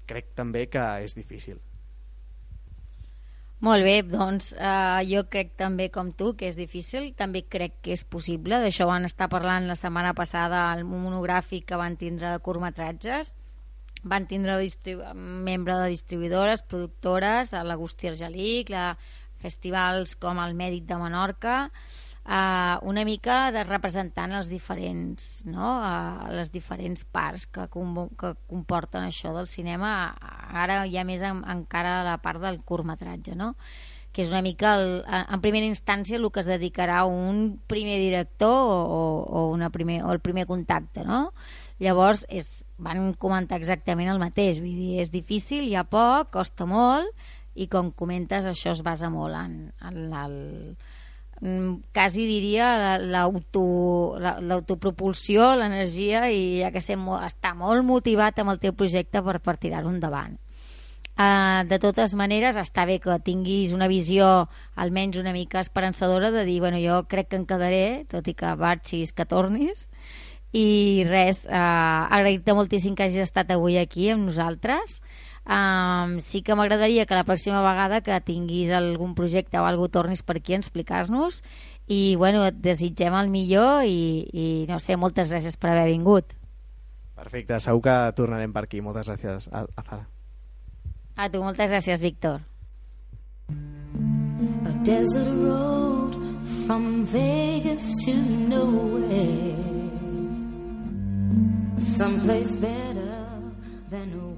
[0.07, 1.59] Crec també que és difícil.
[3.62, 7.93] Molt bé, doncs eh, jo crec també com tu que és difícil, també crec que
[7.93, 12.41] és possible, d'això van estar parlant la setmana passada al monogràfic que van tindre de
[12.41, 13.36] curtmetratges,
[14.01, 14.57] van tindre
[15.14, 18.95] membre de distribuïdores, productores, l'Agustí Argelic, la
[19.41, 21.57] festivals com el Mèdic de Menorca,
[22.26, 25.78] eh, una mica de representant els diferents, no?
[25.84, 30.13] eh, les diferents parts que, com, que comporten això del cinema,
[30.51, 33.55] ara ja més en, encara la part del curtmetratge, no?
[34.11, 38.51] que és una mica el, en primera instància el que es dedicarà un primer director
[38.51, 41.30] o, o, una primer, o el primer contacte no?
[41.80, 46.67] llavors és, van comentar exactament el mateix vull dir, és difícil, hi ha poc, costa
[46.67, 47.07] molt
[47.55, 49.55] i com comentes això es basa molt en,
[49.88, 50.36] en el,
[51.41, 58.73] quasi diria l'autopropulsió, la, l'energia i ja que sé, està molt motivat amb el teu
[58.77, 60.37] projecte per, per tirar-ho endavant.
[61.21, 64.47] Uh, de totes maneres, està bé que tinguis una visió
[64.79, 68.55] almenys una mica esperançadora de dir, bueno, jo crec que em quedaré, tot i que
[68.57, 69.89] marxis, que tornis,
[70.55, 75.01] i res, uh, agrair-te moltíssim que hagis estat avui aquí amb nosaltres,
[75.41, 80.21] Um, sí que m'agradaria que la pròxima vegada que tinguis algun projecte o algú tornis
[80.21, 81.41] per aquí a explicar-nos.
[81.89, 86.37] I bueno, et desitgem el millor i, i no sé, moltes gràcies per haver vingut.
[87.17, 88.81] Perfecte, segur que tornarem per aquí.
[88.81, 90.05] Moltes gràcies a, a Zara.
[91.17, 92.39] A tu, moltes gràcies Víctor.
[93.51, 96.15] A desert road
[96.65, 98.15] from Vegas to
[98.47, 99.57] nowhere.
[101.77, 103.25] Someplace better
[103.89, 104.30] than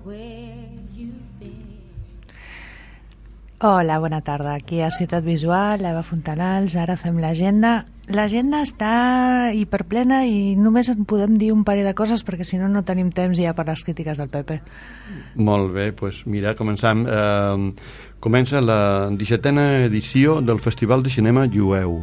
[3.66, 4.56] Hola, bona tarda.
[4.56, 7.86] Aquí a Ciutat Visual, Eva Fontanals, ara fem l'agenda.
[8.12, 12.68] L'agenda està hiperplena i només en podem dir un parell de coses perquè si no
[12.68, 14.58] no tenim temps ja per les crítiques del PP.
[15.48, 17.06] Molt bé, doncs mira, començam.
[17.08, 17.72] Eh,
[18.20, 22.02] comença la 17a edició del Festival de Cinema Jueu.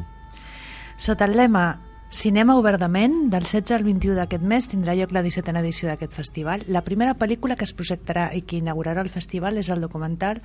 [0.97, 1.67] Sota el lema
[2.11, 6.65] Cinema obertament, del 16 al 21 d'aquest mes tindrà lloc la 17a edició d'aquest festival.
[6.67, 10.41] La primera pel·lícula que es projectarà i que inaugurarà el festival és el documental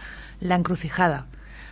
[0.45, 1.24] L'encrucijada,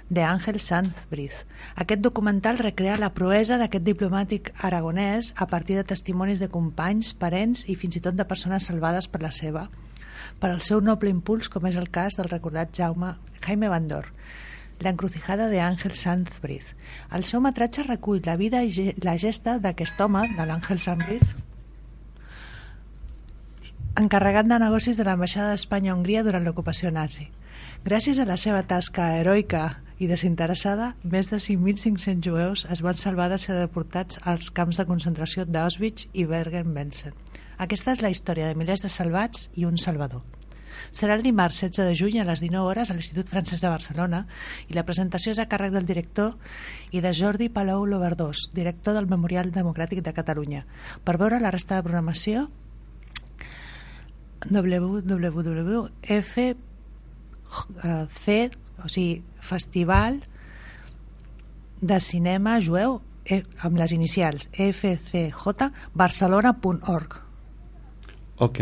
[0.10, 1.44] de Àngel Sanz Briz.
[1.78, 7.62] Aquest documental recrea la proesa d'aquest diplomàtic aragonès a partir de testimonis de companys, parents
[7.70, 9.68] i fins i tot de persones salvades per la seva,
[10.42, 13.14] per al seu noble impuls, com és el cas del recordat Jaume
[13.46, 14.10] Jaime Bandor,
[14.82, 16.74] L'encrucijada de Àngel Sanz Briz.
[17.12, 21.44] El seu metratge recull la vida i la gesta d'aquest home, de l'Àngel Sanz Briz,
[24.00, 27.30] encarregat de negocis de l'ambaixada d'Espanya a Hongria durant l'ocupació nazi.
[27.86, 29.64] Gràcies a la seva tasca heroica
[30.02, 34.88] i desinteressada, més de 5.500 jueus es van salvar de ser deportats als camps de
[34.90, 37.14] concentració d'Auschwitz i Bergen-Belsen.
[37.62, 40.24] Aquesta és la història de milers de salvats i un salvador.
[40.92, 44.26] Serà el dimarts 16 de juny a les 19 hores a l'Institut Francès de Barcelona
[44.68, 46.30] i la presentació és a càrrec del director
[46.92, 50.66] i de Jordi Palou Loverdós, director del Memorial Democràtic de Catalunya.
[51.04, 52.50] Per veure la resta de programació
[54.50, 56.38] www.fc
[58.84, 60.24] o sigui, Festival
[61.84, 67.24] de Cinema Jueu eh, amb les inicials fcjbarcelona.org
[68.44, 68.60] Ok.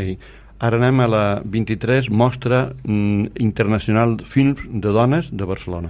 [0.61, 5.89] Ara anem a la 23 Mostra mm, Internacional Films de Dones de Barcelona.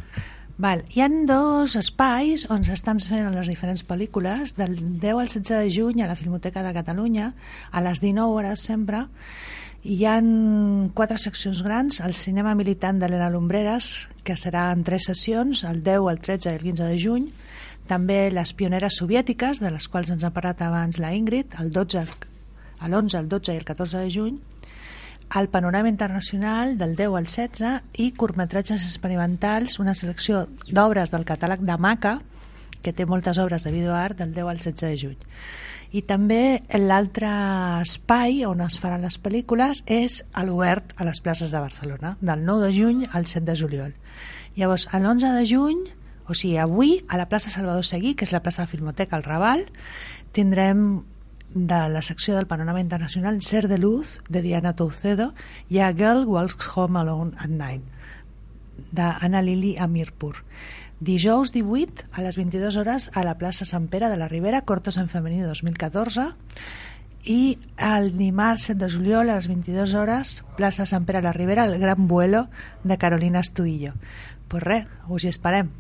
[0.61, 0.85] Val.
[0.93, 5.73] Hi han dos espais on s'estan fent les diferents pel·lícules, del 10 al 16 de
[5.73, 7.33] juny a la Filmoteca de Catalunya,
[7.71, 9.07] a les 19 hores sempre,
[9.83, 15.09] hi han quatre seccions grans, el cinema militant de l'Helena Lumbreras, que serà en tres
[15.09, 17.27] sessions, el 10, el 13 i el 15 de juny,
[17.89, 22.05] també les pioneres soviètiques, de les quals ens ha parlat abans la Ingrid, el 12,
[22.87, 24.39] l'11, el 12 i el 14 de juny,
[25.35, 31.63] el panorama internacional del 10 al 16 i curtmetratges experimentals, una selecció d'obres del catàleg
[31.63, 32.19] de Maca,
[32.81, 35.17] que té moltes obres de videoart del 10 al 16 de juny.
[35.91, 37.29] I també l'altre
[37.83, 42.45] espai on es faran les pel·lícules és a l'obert a les places de Barcelona, del
[42.47, 43.95] 9 de juny al 7 de juliol.
[44.55, 45.83] Llavors, l'11 de juny,
[46.27, 49.27] o sigui, avui, a la plaça Salvador Seguí, que és la plaça de Filmoteca al
[49.27, 49.65] Raval,
[50.31, 51.03] tindrem
[51.53, 55.33] de la secció del Panorama Internacional Ser de Luz, de Diana Toucedo,
[55.69, 57.83] i A Girl Walks Home Alone at Night,
[58.91, 60.43] d'Anna Lili Amirpur.
[61.01, 64.97] Dijous 18 a les 22 hores a la plaça Sant Pere de la Ribera, Cortos
[65.01, 66.31] en Femení 2014,
[67.25, 71.33] i el dimarts 7 de juliol a les 22 hores, plaça Sant Pere de la
[71.33, 72.47] Ribera, el gran vuelo
[72.83, 73.93] de Carolina Estudillo.
[74.47, 75.71] Pues res, us hi esperem.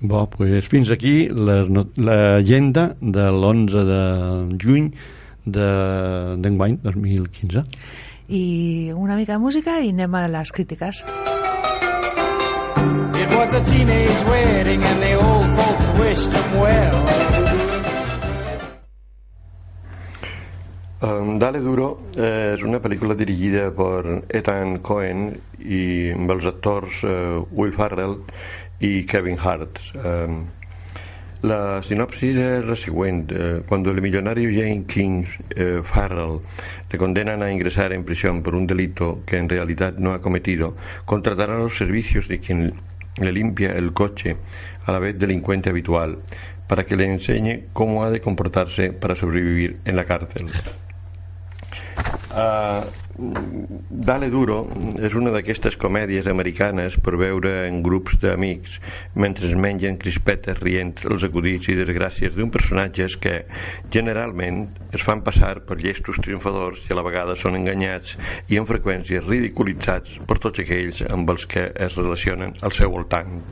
[0.00, 4.02] Bo, pues fins aquí l'agenda de l'11 de
[4.62, 4.92] juny
[5.44, 7.64] d'enguany, de, 2015.
[8.28, 11.02] I una mica de música i anem a les crítiques.
[13.18, 16.98] It was a teenage wedding and the old folks wished him well.
[21.00, 25.28] Um, Dale Duro eh, és una pel·lícula dirigida per Ethan Cohen
[25.58, 28.16] i amb els actors eh, Will Farrell
[28.80, 29.78] y Kevin Hart.
[29.94, 30.46] Um,
[31.42, 33.62] la sinopsis es la siguiente.
[33.68, 35.24] cuando el millonario Jane King
[35.54, 36.40] eh, Farrell
[36.90, 40.76] le condenan a ingresar en prisión por un delito que en realidad no ha cometido,
[41.04, 42.74] contratará los servicios de quien
[43.20, 44.36] le limpia el coche
[44.84, 46.18] a la vez delincuente habitual
[46.66, 50.46] para que le enseñe cómo ha de comportarse para sobrevivir en la cárcel.
[52.30, 52.84] Uh,
[53.18, 54.60] Dale Duro
[55.02, 58.76] és una d'aquestes comèdies americanes per veure en grups d'amics
[59.18, 63.40] mentre es mengen crispetes rient els acudits i desgràcies d'un personatges que
[63.90, 68.14] generalment es fan passar per llestos triomfadors i a la vegada són enganyats
[68.54, 73.42] i en freqüència ridiculitzats per tots aquells amb els que es relacionen al seu voltant.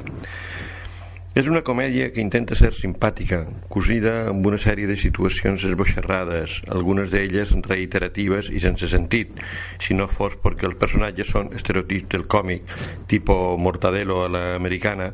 [1.36, 7.10] És una comèdia que intenta ser simpàtica, cosida amb una sèrie de situacions esboixerrades, algunes
[7.12, 9.34] d'elles reiteratives i sense sentit,
[9.84, 12.72] si no fos perquè els personatges són estereotips del còmic,
[13.12, 15.10] tipo Mortadelo a l'americana,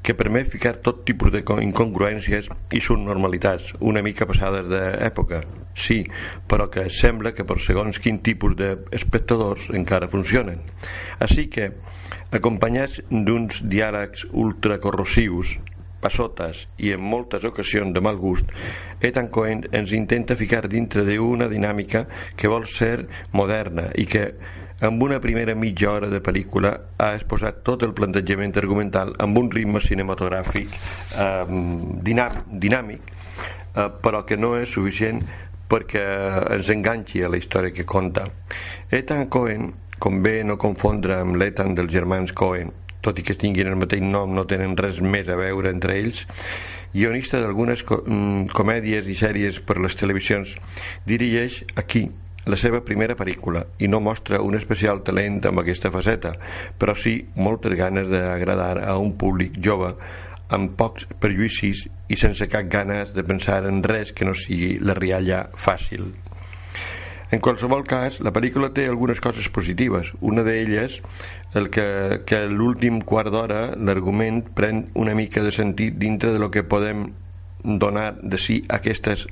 [0.00, 5.42] que permet ficar tot tipus de incongruències i subnormalitats, una mica passades d'època,
[5.76, 6.06] sí,
[6.48, 10.64] però que sembla que per segons quin tipus d'espectadors encara funcionen.
[11.20, 11.68] Així que,
[12.34, 15.56] acompanyats d'uns diàlegs ultracorrosius,
[16.00, 18.52] passotes i en moltes ocasions de mal gust,
[19.00, 24.28] Ethan Cohen ens intenta ficar dintre d'una dinàmica que vol ser moderna i que
[24.86, 29.48] amb una primera mitja hora de pel·lícula ha exposat tot el plantejament argumental amb un
[29.50, 30.74] ritme cinematogràfic
[31.16, 31.44] eh,
[32.04, 35.22] dinàm, dinàmic eh, però que no és suficient
[35.66, 36.04] perquè
[36.54, 38.28] ens enganxi a la història que conta.
[38.92, 42.68] Ethan Cohen Convé no confondre amb l'Ethan dels germans Cohen,
[43.00, 46.26] tot i que tinguin el mateix nom no tenen res més a veure entre ells.
[46.92, 50.52] Guionista d'algunes mm, comèdies i sèries per les televisions
[51.08, 52.04] dirigeix aquí
[52.46, 56.34] la seva primera pel·lícula i no mostra un especial talent amb aquesta faceta
[56.78, 59.94] però sí moltes ganes d'agradar a un públic jove
[60.56, 64.94] amb pocs prejudicis i sense cap ganes de pensar en res que no sigui la
[64.94, 66.12] rialla fàcil
[67.36, 70.08] en qualsevol cas, la pel·lícula té algunes coses positives.
[70.24, 71.02] Una d'elles,
[71.58, 71.86] el que,
[72.24, 77.10] que l'últim quart d'hora l'argument pren una mica de sentit dintre de lo que podem
[77.62, 79.26] donar de si aquestes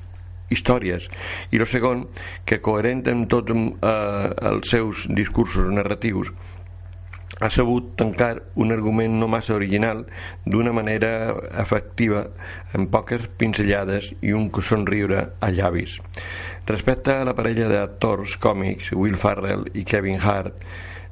[0.52, 1.09] històries
[1.50, 2.05] i el segon
[2.44, 6.32] que coherent amb tots eh, els seus discursos narratius
[7.40, 10.05] ha sabut tancar un argument no massa original
[10.44, 11.12] d'una manera
[11.62, 12.26] efectiva
[12.76, 15.96] amb poques pinzellades i un somriure a llavis
[16.67, 20.65] respecte a la parella d'actors còmics Will Farrell i Kevin Hart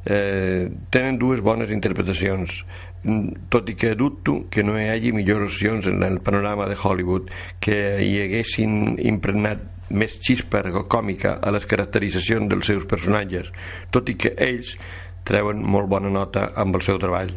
[0.05, 2.63] eh, tenen dues bones interpretacions
[3.51, 7.31] tot i que dubto que no hi hagi millors opcions en el panorama de Hollywood
[7.61, 13.51] que hi haguessin impregnat més xispa còmica a les caracteritzacions dels seus personatges,
[13.91, 14.77] tot i que ells
[15.29, 17.35] treuen molt bona nota amb el seu treball.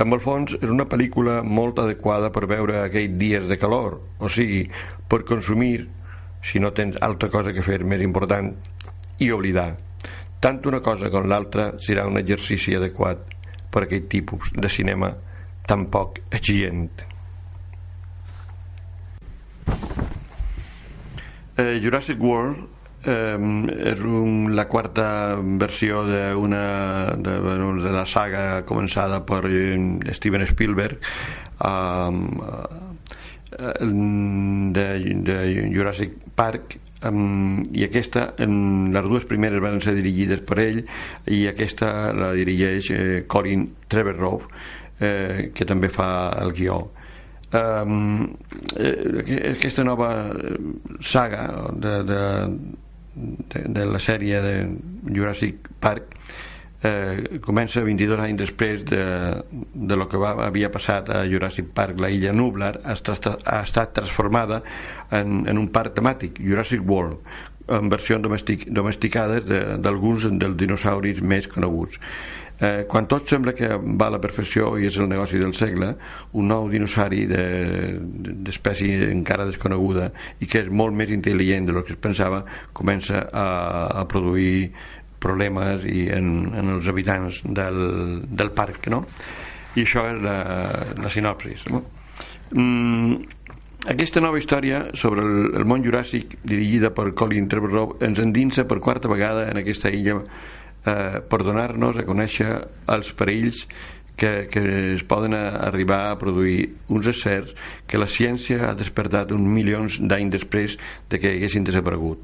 [0.00, 4.28] En el fons, és una pel·lícula molt adequada per veure aquells dies de calor, o
[4.28, 4.64] sigui,
[5.08, 5.88] per consumir,
[6.42, 8.52] si no tens altra cosa que fer més important,
[9.22, 9.70] i oblidar.
[10.42, 13.22] Tant una cosa com l'altra serà un exercici adequat
[13.72, 15.12] per aquest tipus de cinema
[15.66, 16.90] tan poc exigent.
[21.62, 23.38] Eh, Jurassic World eh,
[23.92, 25.06] és un, la quarta
[25.60, 26.62] versió d'una
[27.22, 27.36] de,
[27.84, 29.44] de la saga començada per
[30.16, 32.90] Steven Spielberg eh,
[33.58, 34.86] de,
[35.28, 35.36] de
[35.74, 36.76] Jurassic Park
[37.08, 40.82] um, i aquesta um, les dues primeres van ser dirigides per ell
[41.30, 44.40] i aquesta la dirigeix eh, Colin Trevorrow
[45.02, 46.08] eh, que també fa
[46.42, 46.78] el guió.
[47.52, 48.30] Um,
[48.80, 50.08] eh, aquesta nova
[51.04, 51.42] saga
[51.76, 52.22] de, de,
[53.52, 54.54] de, de la sèrie de
[55.12, 56.16] Jurassic Park
[56.82, 59.04] eh, comença 22 anys després de,
[59.72, 63.62] de lo que va, havia passat a Jurassic Park la illa Nublar ha estat, ha
[63.62, 64.62] estat transformada
[65.10, 67.18] en, en un parc temàtic Jurassic World
[67.72, 72.00] en versions domestic, domesticades d'alguns de, dels dinosauris més coneguts.
[72.62, 75.88] Eh, quan tot sembla que va a la perfecció i és el negoci del segle
[76.38, 81.96] un nou dinosauri d'espècie de, encara desconeguda i que és molt més intel·ligent del que
[81.96, 82.44] es pensava
[82.76, 83.46] comença a,
[84.02, 84.68] a produir
[85.22, 87.82] problemes i en, en els habitants del,
[88.28, 89.04] del parc no?
[89.76, 90.38] i això és la,
[91.00, 91.84] la sinopsis no?
[92.50, 93.38] mm,
[93.92, 98.82] aquesta nova història sobre el, el món juràssic dirigida per Colin Trevorrow ens endinsa per
[98.84, 102.52] quarta vegada en aquesta illa eh, per donar-nos a conèixer
[102.94, 103.66] els perills
[104.16, 104.62] que, que
[104.94, 107.54] es poden arribar a produir uns éssers
[107.88, 110.76] que la ciència ha despertat uns milions d'anys després
[111.10, 112.22] de que haguessin desaparegut.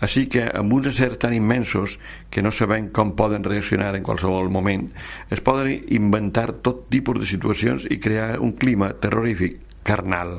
[0.00, 1.98] Així que amb uns éssers tan immensos
[2.32, 4.86] que no sabem com poden reaccionar en qualsevol moment,
[5.28, 10.38] es poden inventar tot tipus de situacions i crear un clima terrorífic, carnal,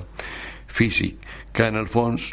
[0.67, 1.21] físic,
[1.53, 2.31] que en el fons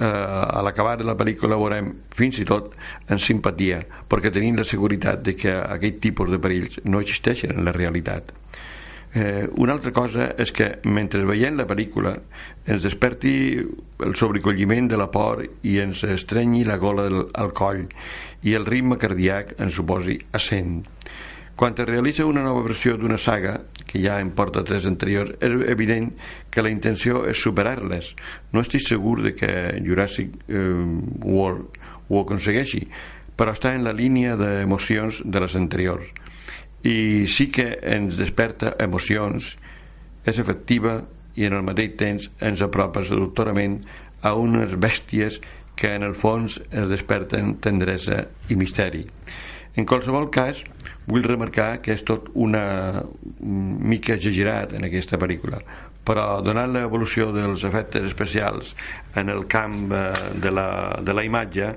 [0.00, 2.72] eh, a l'acabar de la pel·lícula veurem fins i tot
[3.10, 7.68] en simpatia perquè tenim la seguretat de que aquest tipus de perills no existeixen en
[7.68, 8.32] la realitat
[9.14, 12.14] eh, una altra cosa és que mentre veiem la pel·lícula
[12.66, 13.34] ens desperti
[14.04, 17.86] el sobrecolliment de la por i ens estrenyi la gola del, al coll
[18.44, 20.82] i el ritme cardíac ens suposi assent
[21.54, 25.52] quan es realitza una nova versió d'una saga, que ja en porta tres anteriors, és
[25.70, 26.08] evident
[26.50, 28.08] que la intenció és superar-les.
[28.50, 29.50] No estic segur de que
[29.86, 30.64] Jurassic eh,
[31.22, 31.78] World
[32.10, 32.82] ho aconsegueixi,
[33.38, 36.10] però està en la línia d'emocions de les anteriors.
[36.84, 39.54] I sí que ens desperta emocions,
[40.24, 40.98] és efectiva
[41.36, 43.80] i en el mateix temps ens apropa seductorament
[44.24, 45.40] a unes bèsties
[45.76, 49.02] que en el fons es desperten tendresa i misteri.
[49.74, 50.60] En qualsevol cas,
[51.08, 53.02] vull remarcar que és tot una
[53.40, 55.60] mica exagerat en aquesta pel·lícula
[56.04, 58.74] però donant l'evolució dels efectes especials
[59.16, 60.02] en el camp eh,
[60.40, 60.68] de la,
[61.00, 61.70] de la imatge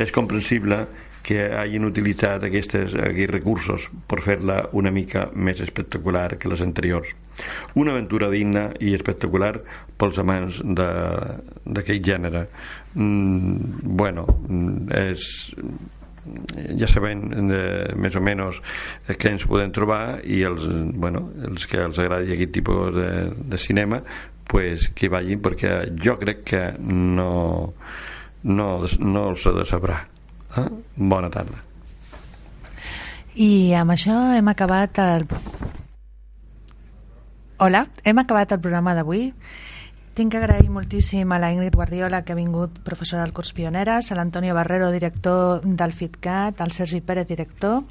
[0.00, 0.84] és comprensible
[1.22, 7.14] que hagin utilitzat aquests, aquests recursos per fer-la una mica més espectacular que les anteriors.
[7.78, 9.54] Una aventura digna i espectacular
[9.98, 12.46] pels amants d'aquest gènere.
[12.94, 14.26] Mm, bueno,
[14.98, 15.26] és
[16.78, 17.62] ja sabem de,
[17.98, 18.60] més o menys
[19.18, 23.58] què ens podem trobar i els, bueno, els que els agradi aquest tipus de, de
[23.58, 24.02] cinema
[24.46, 27.72] pues, que vagin perquè jo crec que no
[28.42, 28.68] no,
[28.98, 30.00] no els ha de sabrà
[30.56, 30.68] eh?
[30.96, 31.60] bona tarda
[33.34, 35.28] i amb això hem acabat el
[37.62, 39.28] Hola, hem acabat el programa d'avui
[40.12, 44.10] tinc que agrair moltíssim a la Ingrid Guardiola, que ha vingut professora del curs Pioneres,
[44.12, 47.84] a l'Antonio Barrero, director del FITCAT, al Sergi Pérez, director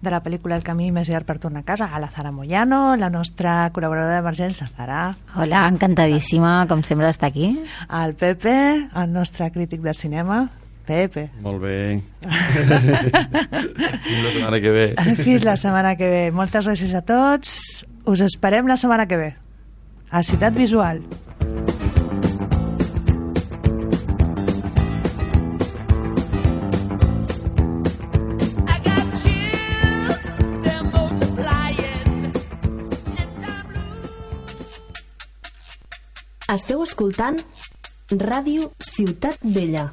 [0.00, 2.96] de la pel·lícula El camí més llarg per tornar a casa, a la Zara Moyano,
[2.98, 5.12] la nostra col·laboradora d'emergència, Zara.
[5.36, 7.52] Hola, encantadíssima, com sempre, d'estar aquí.
[7.86, 8.56] Al Pepe,
[8.90, 10.48] el nostre crític de cinema,
[10.90, 11.28] Pepe.
[11.38, 12.02] Molt bé.
[14.10, 14.86] Fins la setmana que ve.
[15.22, 16.22] Fins la setmana que ve.
[16.34, 17.52] Moltes gràcies a tots.
[18.10, 19.30] Us esperem la setmana que ve.
[20.10, 20.98] A Ciutat Visual.
[36.50, 37.38] Esteu escoltant
[38.10, 39.92] Ràdio Ciutat Vella.